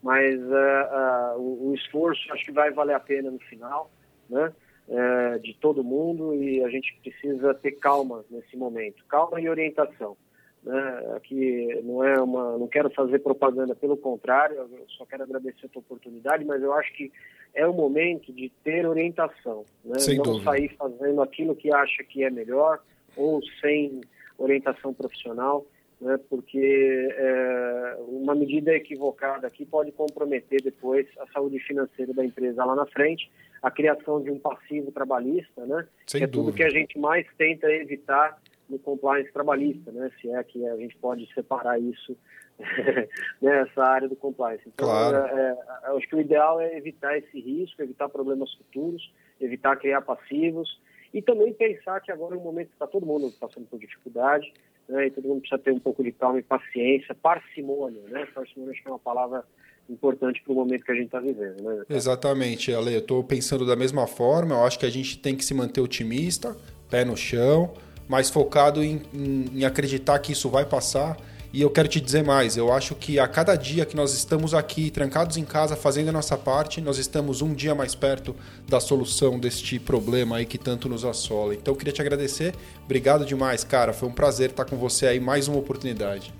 [0.04, 3.90] mas uh, uh, o, o, esforço acho que vai valer a pena no final,
[4.30, 4.52] né?
[4.92, 10.18] Uh, de todo mundo e a gente precisa ter calma nesse momento, calma e orientação.
[10.64, 11.14] Né?
[11.16, 15.70] Aqui não é uma, não quero fazer propaganda, pelo contrário, eu só quero agradecer a
[15.70, 17.12] tua oportunidade, mas eu acho que
[17.54, 19.96] é o momento de ter orientação, né?
[20.16, 20.44] Não dúvida.
[20.44, 22.80] sair fazendo aquilo que acha que é melhor
[23.16, 24.02] ou sem
[24.38, 25.66] orientação profissional,
[26.02, 26.20] né?
[26.30, 32.76] Porque é, uma medida equivocada aqui pode comprometer depois a saúde financeira da empresa lá
[32.76, 33.32] na frente,
[33.62, 35.88] a criação de um passivo trabalhessa, né?
[36.08, 36.52] Sem que é dúvida.
[36.52, 40.12] tudo que a gente mais tenta evitar no compliance trabalhista, né?
[40.20, 42.18] Se é que a gente pode separar isso
[43.40, 44.64] nessa área do compliance.
[44.66, 45.18] Então, claro.
[45.18, 50.02] é, é, acho que o ideal é evitar esse risco, evitar problemas futuros, evitar criar
[50.02, 50.82] passivos
[51.14, 54.52] e também pensar que agora é um momento que está todo mundo passando por dificuldade,
[54.92, 55.08] né?
[55.08, 58.28] E todo mundo precisa ter um pouco de calma e paciência, parcimônia, né?
[58.34, 59.44] Parcimônia acho que é uma palavra
[59.90, 61.62] importante para o momento que a gente está vivendo.
[61.64, 61.84] Né?
[61.90, 62.94] Exatamente, Ale.
[62.94, 64.56] Eu estou pensando da mesma forma.
[64.56, 66.56] Eu acho que a gente tem que se manter otimista,
[66.90, 67.74] pé no chão,
[68.08, 71.18] mas focado em, em, em acreditar que isso vai passar.
[71.54, 74.54] E eu quero te dizer mais, eu acho que a cada dia que nós estamos
[74.54, 78.34] aqui, trancados em casa, fazendo a nossa parte, nós estamos um dia mais perto
[78.70, 81.54] da solução deste problema aí que tanto nos assola.
[81.54, 85.20] Então eu queria te agradecer, obrigado demais, cara, foi um prazer estar com você aí,
[85.20, 86.34] mais uma oportunidade.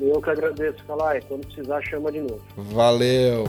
[0.00, 2.40] Eu que agradeço, Calai, quando precisar chama de novo.
[2.56, 3.44] Valeu!